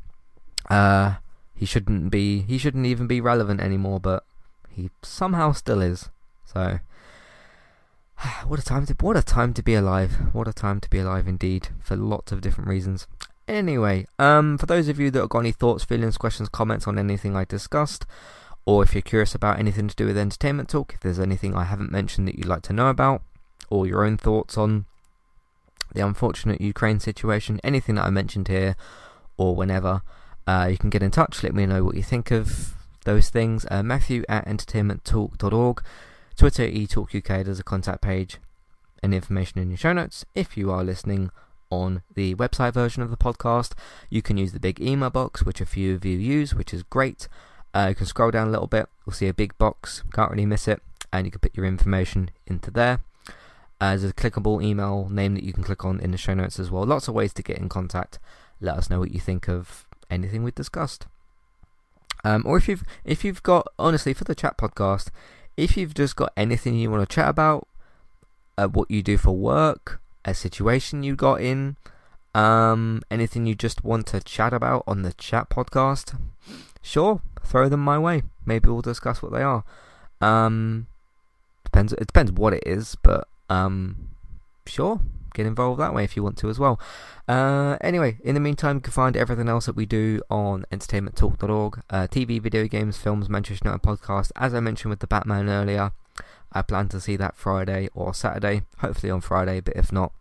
Uh, 0.68 1.18
he 1.54 1.64
shouldn't 1.68 2.10
be. 2.10 2.42
He 2.42 2.58
shouldn't 2.58 2.88
even 2.88 3.06
be 3.06 3.22
relevant 3.22 3.62
anymore, 3.62 4.00
but 4.00 4.26
he 4.68 4.90
somehow 5.04 5.52
still 5.52 5.80
is. 5.80 6.10
So, 6.44 6.80
what 8.48 8.60
a 8.60 8.64
time 8.64 8.88
to 8.88 8.96
what 9.00 9.16
a 9.16 9.22
time 9.22 9.54
to 9.54 9.62
be 9.62 9.76
alive. 9.76 10.34
What 10.34 10.48
a 10.48 10.54
time 10.54 10.80
to 10.80 10.90
be 10.90 10.98
alive 10.98 11.28
indeed, 11.28 11.70
for 11.84 11.96
lots 11.96 12.32
of 12.32 12.42
different 12.42 12.68
reasons. 12.68 13.06
Anyway, 13.48 14.08
um, 14.18 14.58
for 14.58 14.66
those 14.66 14.88
of 14.88 15.00
you 15.00 15.12
that 15.12 15.20
have 15.20 15.30
got 15.30 15.40
any 15.40 15.52
thoughts, 15.52 15.84
feelings, 15.84 16.18
questions, 16.18 16.50
comments 16.50 16.88
on 16.88 16.98
anything 16.98 17.36
I 17.36 17.46
discussed, 17.46 18.06
or 18.66 18.82
if 18.82 18.96
you're 18.96 19.02
curious 19.04 19.36
about 19.36 19.60
anything 19.60 19.88
to 19.88 19.96
do 19.96 20.08
with 20.08 20.18
entertainment 20.18 20.70
talk, 20.70 20.94
if 20.96 21.02
there's 21.02 21.20
anything 21.20 21.56
I 21.56 21.66
haven't 21.66 21.92
mentioned 21.92 22.28
that 22.28 22.36
you'd 22.36 22.48
like 22.48 22.64
to 22.64 22.74
know 22.74 22.88
about, 22.88 23.22
or 23.70 23.86
your 23.86 24.04
own 24.04 24.18
thoughts 24.18 24.58
on 24.58 24.86
the 25.94 26.06
unfortunate 26.06 26.60
Ukraine 26.60 27.00
situation, 27.00 27.60
anything 27.64 27.96
that 27.96 28.06
I 28.06 28.10
mentioned 28.10 28.48
here 28.48 28.76
or 29.38 29.56
whenever, 29.56 30.02
uh, 30.48 30.68
you 30.72 30.78
can 30.78 30.90
get 30.90 31.04
in 31.04 31.12
touch. 31.12 31.44
Let 31.44 31.54
me 31.54 31.68
know 31.68 31.84
what 31.84 31.96
you 31.96 32.04
think 32.04 32.32
of 32.32 32.74
those 33.06 33.30
things. 33.30 33.68
Uh, 33.70 33.84
Matthew 33.84 34.24
at 34.28 34.46
entertainmenttalk.org, 34.46 35.84
Twitter 36.36 36.68
eTalkUK. 36.68 37.46
There's 37.46 37.60
a 37.60 37.64
contact 37.64 38.02
page 38.02 38.40
and 39.04 39.14
information 39.14 39.60
in 39.60 39.70
your 39.70 39.78
show 39.78 39.94
notes. 39.94 40.26
If 40.34 40.58
you 40.58 40.72
are 40.72 40.84
listening 40.84 41.30
on 41.70 42.04
the 42.14 42.36
website 42.36 42.74
version 42.74 43.02
of 43.02 43.10
the 43.10 43.18
podcast, 43.18 43.74
you 44.10 44.22
can 44.22 44.38
use 44.38 44.52
the 44.52 44.60
big 44.60 44.80
email 44.80 45.10
box, 45.10 45.44
which 45.44 45.62
a 45.62 45.66
few 45.66 45.96
of 45.96 46.06
you 46.06 46.18
use, 46.18 46.54
which 46.54 46.74
is 46.74 46.84
great. 46.84 47.28
Uh, 47.74 47.88
you 47.90 47.96
can 47.96 48.06
scroll 48.06 48.32
down 48.32 48.48
a 48.48 48.52
little 48.52 48.68
bit, 48.68 48.88
you'll 49.06 49.14
see 49.14 49.28
a 49.28 49.34
big 49.34 49.58
box, 49.58 50.04
can't 50.14 50.32
really 50.32 50.46
miss 50.46 50.68
it, 50.68 50.82
and 51.12 51.26
you 51.26 51.32
can 51.32 51.40
put 51.40 51.56
your 51.56 51.66
information 51.66 52.30
into 52.48 52.72
there. 52.72 53.00
Uh, 53.82 53.90
there's 53.90 54.06
a 54.06 54.14
clickable 54.14 54.64
email 54.64 55.10
name 55.10 55.34
that 55.36 55.44
you 55.44 55.52
can 55.52 55.64
click 55.64 55.84
on 55.84 56.00
in 56.00 56.12
the 56.12 56.18
show 56.18 56.34
notes 56.34 56.60
as 56.60 56.72
well. 56.72 56.86
Lots 56.86 57.08
of 57.08 57.14
ways 57.14 57.34
to 57.34 57.44
get 57.44 57.58
in 57.58 57.68
contact. 57.68 58.20
Let 58.62 58.78
us 58.78 58.90
know 58.90 59.00
what 59.00 59.12
you 59.12 59.20
think 59.20 59.50
of 59.50 59.86
anything 60.10 60.44
we've 60.44 60.56
discussed. 60.56 61.08
Um, 62.24 62.44
or 62.46 62.58
if 62.58 62.68
you've 62.68 62.84
if 63.04 63.24
you've 63.24 63.44
got 63.44 63.68
honestly 63.78 64.14
for 64.14 64.24
the 64.24 64.34
chat 64.34 64.58
podcast, 64.58 65.10
if 65.58 65.78
you've 65.78 65.94
just 65.94 66.16
got 66.16 66.34
anything 66.36 66.76
you 66.76 66.90
want 66.90 67.08
to 67.08 67.14
chat 67.14 67.30
about, 67.30 67.68
uh, 68.58 68.68
what 68.68 68.90
you 68.90 69.04
do 69.04 69.18
for 69.18 69.32
work, 69.32 70.02
a 70.26 70.34
situation 70.34 71.04
you 71.04 71.16
got 71.16 71.40
in, 71.42 71.78
um, 72.34 73.02
anything 73.10 73.46
you 73.46 73.56
just 73.56 73.84
want 73.84 74.08
to 74.08 74.20
chat 74.20 74.54
about 74.54 74.84
on 74.86 75.04
the 75.04 75.14
chat 75.14 75.50
podcast, 75.50 76.20
sure, 76.82 77.22
throw 77.44 77.70
them 77.70 77.80
my 77.80 77.98
way. 77.98 78.24
Maybe 78.46 78.70
we'll 78.70 78.82
discuss 78.82 79.22
what 79.22 79.32
they 79.32 79.42
are. 79.42 79.64
Um, 80.20 80.88
depends. 81.64 81.94
It 81.94 82.08
depends 82.08 82.32
what 82.32 82.54
it 82.54 82.64
is, 82.66 82.98
but 83.02 83.28
um, 83.50 84.10
sure, 84.66 85.00
get 85.34 85.46
involved 85.46 85.80
that 85.80 85.94
way 85.94 86.04
if 86.04 86.16
you 86.16 86.24
want 86.24 86.38
to 86.40 86.50
as 86.50 86.60
well. 86.60 86.80
Uh, 87.28 87.78
anyway, 87.82 88.18
in 88.24 88.34
the 88.34 88.42
meantime, 88.42 88.78
you 88.78 88.82
can 88.82 88.94
find 88.94 89.16
everything 89.16 89.48
else 89.48 89.66
that 89.68 89.76
we 89.76 89.86
do 89.86 90.22
on 90.30 90.66
entertainmenttalk.org. 90.72 91.82
Uh, 91.90 92.08
TV, 92.08 92.42
video 92.42 92.68
games, 92.68 92.98
films, 92.98 93.30
Manchester 93.30 93.68
United 93.68 93.84
podcast. 93.86 94.32
As 94.36 94.54
I 94.54 94.60
mentioned 94.60 94.90
with 94.90 95.00
the 95.00 95.08
Batman 95.08 95.50
earlier, 95.50 95.92
I 96.56 96.62
plan 96.62 96.88
to 96.90 97.02
see 97.02 97.18
that 97.18 97.36
Friday 97.36 97.90
or 97.94 98.14
Saturday. 98.14 98.64
Hopefully 98.78 99.12
on 99.12 99.22
Friday, 99.22 99.60
but 99.60 99.76
if 99.76 99.92
not, 99.92 100.14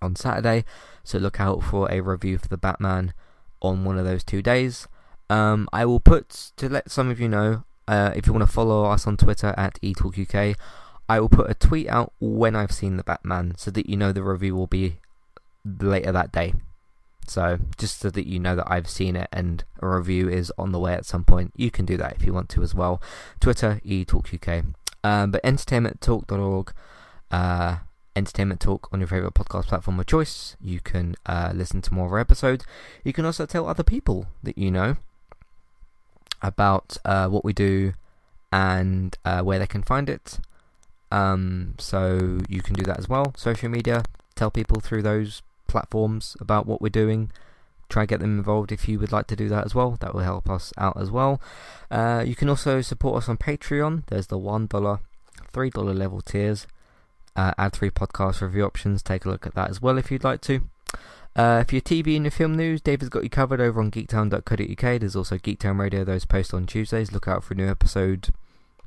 on 0.00 0.16
Saturday. 0.16 0.64
So 1.04 1.18
look 1.18 1.38
out 1.38 1.62
for 1.62 1.90
a 1.90 2.00
review 2.00 2.38
for 2.38 2.48
the 2.48 2.56
Batman 2.56 3.12
on 3.60 3.84
one 3.84 3.98
of 3.98 4.04
those 4.04 4.24
two 4.24 4.42
days. 4.42 4.88
Um, 5.30 5.68
I 5.72 5.84
will 5.84 6.00
put 6.00 6.52
to 6.56 6.68
let 6.68 6.90
some 6.90 7.10
of 7.10 7.20
you 7.20 7.28
know 7.28 7.64
uh, 7.86 8.12
if 8.14 8.26
you 8.26 8.32
want 8.32 8.46
to 8.46 8.52
follow 8.52 8.84
us 8.86 9.06
on 9.06 9.16
Twitter 9.16 9.54
at 9.56 9.78
eTalkUK. 9.82 10.56
I 11.08 11.20
will 11.20 11.28
put 11.28 11.50
a 11.50 11.54
tweet 11.54 11.88
out 11.88 12.12
when 12.20 12.56
I've 12.56 12.72
seen 12.72 12.96
the 12.96 13.02
Batman 13.02 13.54
so 13.56 13.70
that 13.72 13.88
you 13.88 13.96
know 13.96 14.12
the 14.12 14.22
review 14.22 14.54
will 14.54 14.66
be 14.66 14.98
later 15.64 16.12
that 16.12 16.32
day. 16.32 16.54
So, 17.26 17.58
just 17.78 18.00
so 18.00 18.10
that 18.10 18.26
you 18.26 18.40
know 18.40 18.56
that 18.56 18.70
I've 18.70 18.88
seen 18.88 19.14
it 19.14 19.28
and 19.32 19.62
a 19.80 19.88
review 19.88 20.28
is 20.28 20.52
on 20.58 20.72
the 20.72 20.78
way 20.78 20.94
at 20.94 21.06
some 21.06 21.24
point, 21.24 21.52
you 21.56 21.70
can 21.70 21.84
do 21.84 21.96
that 21.96 22.16
if 22.16 22.26
you 22.26 22.32
want 22.32 22.48
to 22.50 22.62
as 22.62 22.74
well. 22.74 23.00
Twitter, 23.40 23.80
eTalkUK. 23.84 24.74
Um, 25.04 25.30
but 25.32 25.42
entertainmenttalk.org, 25.42 26.72
uh, 27.30 27.76
Entertainment 28.14 28.60
Talk 28.60 28.88
on 28.92 29.00
your 29.00 29.08
favourite 29.08 29.34
podcast 29.34 29.66
platform 29.66 29.98
of 29.98 30.06
choice. 30.06 30.56
You 30.60 30.80
can 30.80 31.16
uh, 31.26 31.52
listen 31.54 31.80
to 31.82 31.94
more 31.94 32.06
of 32.06 32.12
our 32.12 32.18
episodes. 32.18 32.64
You 33.04 33.12
can 33.12 33.24
also 33.24 33.46
tell 33.46 33.66
other 33.66 33.82
people 33.82 34.26
that 34.42 34.58
you 34.58 34.70
know 34.70 34.96
about 36.42 36.98
uh, 37.04 37.28
what 37.28 37.44
we 37.44 37.52
do 37.52 37.94
and 38.52 39.16
uh, 39.24 39.40
where 39.42 39.58
they 39.58 39.66
can 39.66 39.82
find 39.82 40.10
it. 40.10 40.38
Um, 41.10 41.74
so 41.78 42.40
you 42.48 42.62
can 42.62 42.74
do 42.74 42.84
that 42.84 42.98
as 42.98 43.08
well. 43.08 43.32
Social 43.36 43.68
media, 43.68 44.04
tell 44.34 44.50
people 44.50 44.80
through 44.80 45.02
those 45.02 45.42
platforms 45.66 46.36
about 46.40 46.66
what 46.66 46.82
we're 46.82 46.88
doing. 46.90 47.30
Try 47.92 48.02
and 48.02 48.08
get 48.08 48.20
them 48.20 48.38
involved 48.38 48.72
if 48.72 48.88
you 48.88 48.98
would 48.98 49.12
like 49.12 49.26
to 49.28 49.36
do 49.36 49.48
that 49.48 49.64
as 49.64 49.74
well. 49.74 49.96
That 50.00 50.14
will 50.14 50.22
help 50.22 50.48
us 50.48 50.72
out 50.78 51.00
as 51.00 51.10
well. 51.10 51.40
Uh, 51.90 52.24
you 52.26 52.34
can 52.34 52.48
also 52.48 52.80
support 52.80 53.18
us 53.18 53.28
on 53.28 53.36
Patreon. 53.36 54.06
There's 54.06 54.28
the 54.28 54.38
$1, 54.38 54.68
$3 54.68 55.98
level 55.98 56.20
tiers. 56.20 56.66
Uh, 57.34 57.52
add 57.56 57.72
three 57.72 57.90
podcast 57.90 58.40
review 58.40 58.64
options. 58.64 59.02
Take 59.02 59.24
a 59.24 59.28
look 59.28 59.46
at 59.46 59.54
that 59.54 59.70
as 59.70 59.80
well 59.80 59.98
if 59.98 60.10
you'd 60.10 60.24
like 60.24 60.40
to. 60.42 60.62
Uh, 61.34 61.64
for 61.64 61.76
your 61.76 61.82
TV 61.82 62.14
and 62.16 62.24
your 62.24 62.30
film 62.30 62.54
news, 62.54 62.80
David's 62.80 63.08
got 63.08 63.22
you 63.22 63.30
covered 63.30 63.60
over 63.60 63.80
on 63.80 63.90
geektown.co.uk. 63.90 65.00
There's 65.00 65.16
also 65.16 65.38
Geektown 65.38 65.78
Radio, 65.78 66.04
those 66.04 66.26
post 66.26 66.52
on 66.52 66.66
Tuesdays. 66.66 67.12
Look 67.12 67.26
out 67.26 67.42
for 67.42 67.54
a 67.54 67.56
new 67.56 67.68
episode 67.68 68.30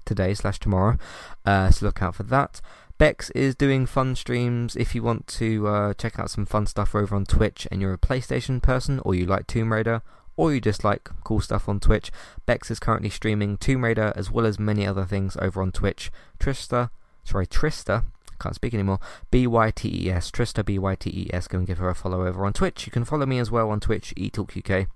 today 0.06 0.34
slash 0.34 0.60
tomorrow. 0.60 0.98
Uh, 1.46 1.72
so 1.72 1.86
look 1.86 2.02
out 2.02 2.15
for 2.15 2.24
that. 2.24 2.62
Bex 2.98 3.30
is 3.32 3.56
doing 3.56 3.86
fun 3.86 4.15
streams. 4.15 4.76
If 4.76 4.96
you 4.96 5.04
want 5.04 5.28
to 5.28 5.68
uh, 5.68 5.94
check 5.96 6.18
out 6.18 6.30
some 6.30 6.46
fun 6.46 6.65
stuff 6.65 6.96
over 6.96 7.15
on 7.15 7.26
Twitch 7.26 7.68
and 7.70 7.82
you're 7.82 7.94
a 7.94 7.98
PlayStation 7.98 8.62
person 8.62 9.00
or 9.04 9.13
you 9.13 9.26
like 9.26 9.48
Tomb 9.48 9.74
Raider 9.74 10.02
or 10.38 10.54
you 10.54 10.62
just 10.62 10.84
like 10.84 11.10
cool 11.24 11.41
stuff 11.41 11.68
on 11.68 11.82
Twitch, 11.82 12.10
Bex 12.46 12.72
is 12.72 12.80
currently 12.80 13.10
streaming 13.10 13.58
Tomb 13.58 13.84
Raider 13.84 14.13
as 14.15 14.32
well 14.32 14.46
as 14.46 14.60
many 14.60 14.88
other 14.88 15.04
things 15.04 15.36
over 15.41 15.62
on 15.62 15.74
Twitch. 15.74 16.10
Trista, 16.39 16.89
sorry, 17.26 17.48
Trista, 17.48 18.06
can't 18.39 18.56
speak 18.56 18.74
anymore. 18.74 19.00
B 19.30 19.46
Y 19.48 19.72
T 19.72 20.06
E 20.06 20.12
S, 20.12 20.32
Trista 20.32 20.63
B 20.63 20.80
Y 20.80 20.96
T 20.96 21.10
E 21.10 21.30
S. 21.34 21.48
Go 21.48 21.58
and 21.58 21.68
give 21.68 21.80
her 21.80 21.89
a 21.89 21.96
follow 21.96 22.26
over 22.26 22.46
on 22.46 22.54
Twitch. 22.54 22.86
You 22.86 22.91
can 22.91 23.06
follow 23.06 23.26
me 23.26 23.39
as 23.39 23.52
well 23.52 23.70
on 23.70 23.80
Twitch, 23.80 24.13
eTalkUK, 24.15 24.88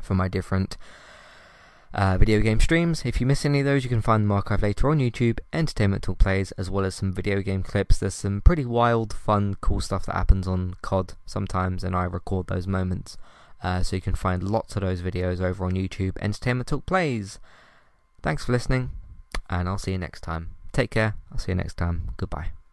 for 0.00 0.14
my 0.14 0.28
different 0.28 0.76
uh, 1.94 2.18
video 2.18 2.40
game 2.40 2.60
streams. 2.60 3.02
If 3.04 3.20
you 3.20 3.26
miss 3.26 3.44
any 3.44 3.60
of 3.60 3.66
those, 3.66 3.84
you 3.84 3.90
can 3.90 4.02
find 4.02 4.24
them 4.24 4.36
archived 4.36 4.62
later 4.62 4.90
on 4.90 4.98
YouTube, 4.98 5.38
Entertainment 5.52 6.02
Talk 6.02 6.18
Plays, 6.18 6.52
as 6.52 6.68
well 6.68 6.84
as 6.84 6.96
some 6.96 7.12
video 7.12 7.40
game 7.40 7.62
clips. 7.62 7.98
There's 7.98 8.14
some 8.14 8.40
pretty 8.40 8.64
wild, 8.64 9.12
fun, 9.12 9.56
cool 9.60 9.80
stuff 9.80 10.06
that 10.06 10.16
happens 10.16 10.48
on 10.48 10.74
COD 10.82 11.14
sometimes, 11.24 11.84
and 11.84 11.94
I 11.94 12.04
record 12.04 12.48
those 12.48 12.66
moments. 12.66 13.16
Uh, 13.62 13.82
so 13.82 13.96
you 13.96 14.02
can 14.02 14.14
find 14.14 14.42
lots 14.42 14.76
of 14.76 14.82
those 14.82 15.00
videos 15.00 15.40
over 15.40 15.64
on 15.64 15.72
YouTube, 15.72 16.18
Entertainment 16.20 16.68
Talk 16.68 16.84
Plays. 16.84 17.38
Thanks 18.22 18.44
for 18.44 18.52
listening, 18.52 18.90
and 19.48 19.68
I'll 19.68 19.78
see 19.78 19.92
you 19.92 19.98
next 19.98 20.20
time. 20.20 20.50
Take 20.72 20.90
care. 20.90 21.14
I'll 21.30 21.38
see 21.38 21.52
you 21.52 21.56
next 21.56 21.76
time. 21.76 22.10
Goodbye. 22.16 22.63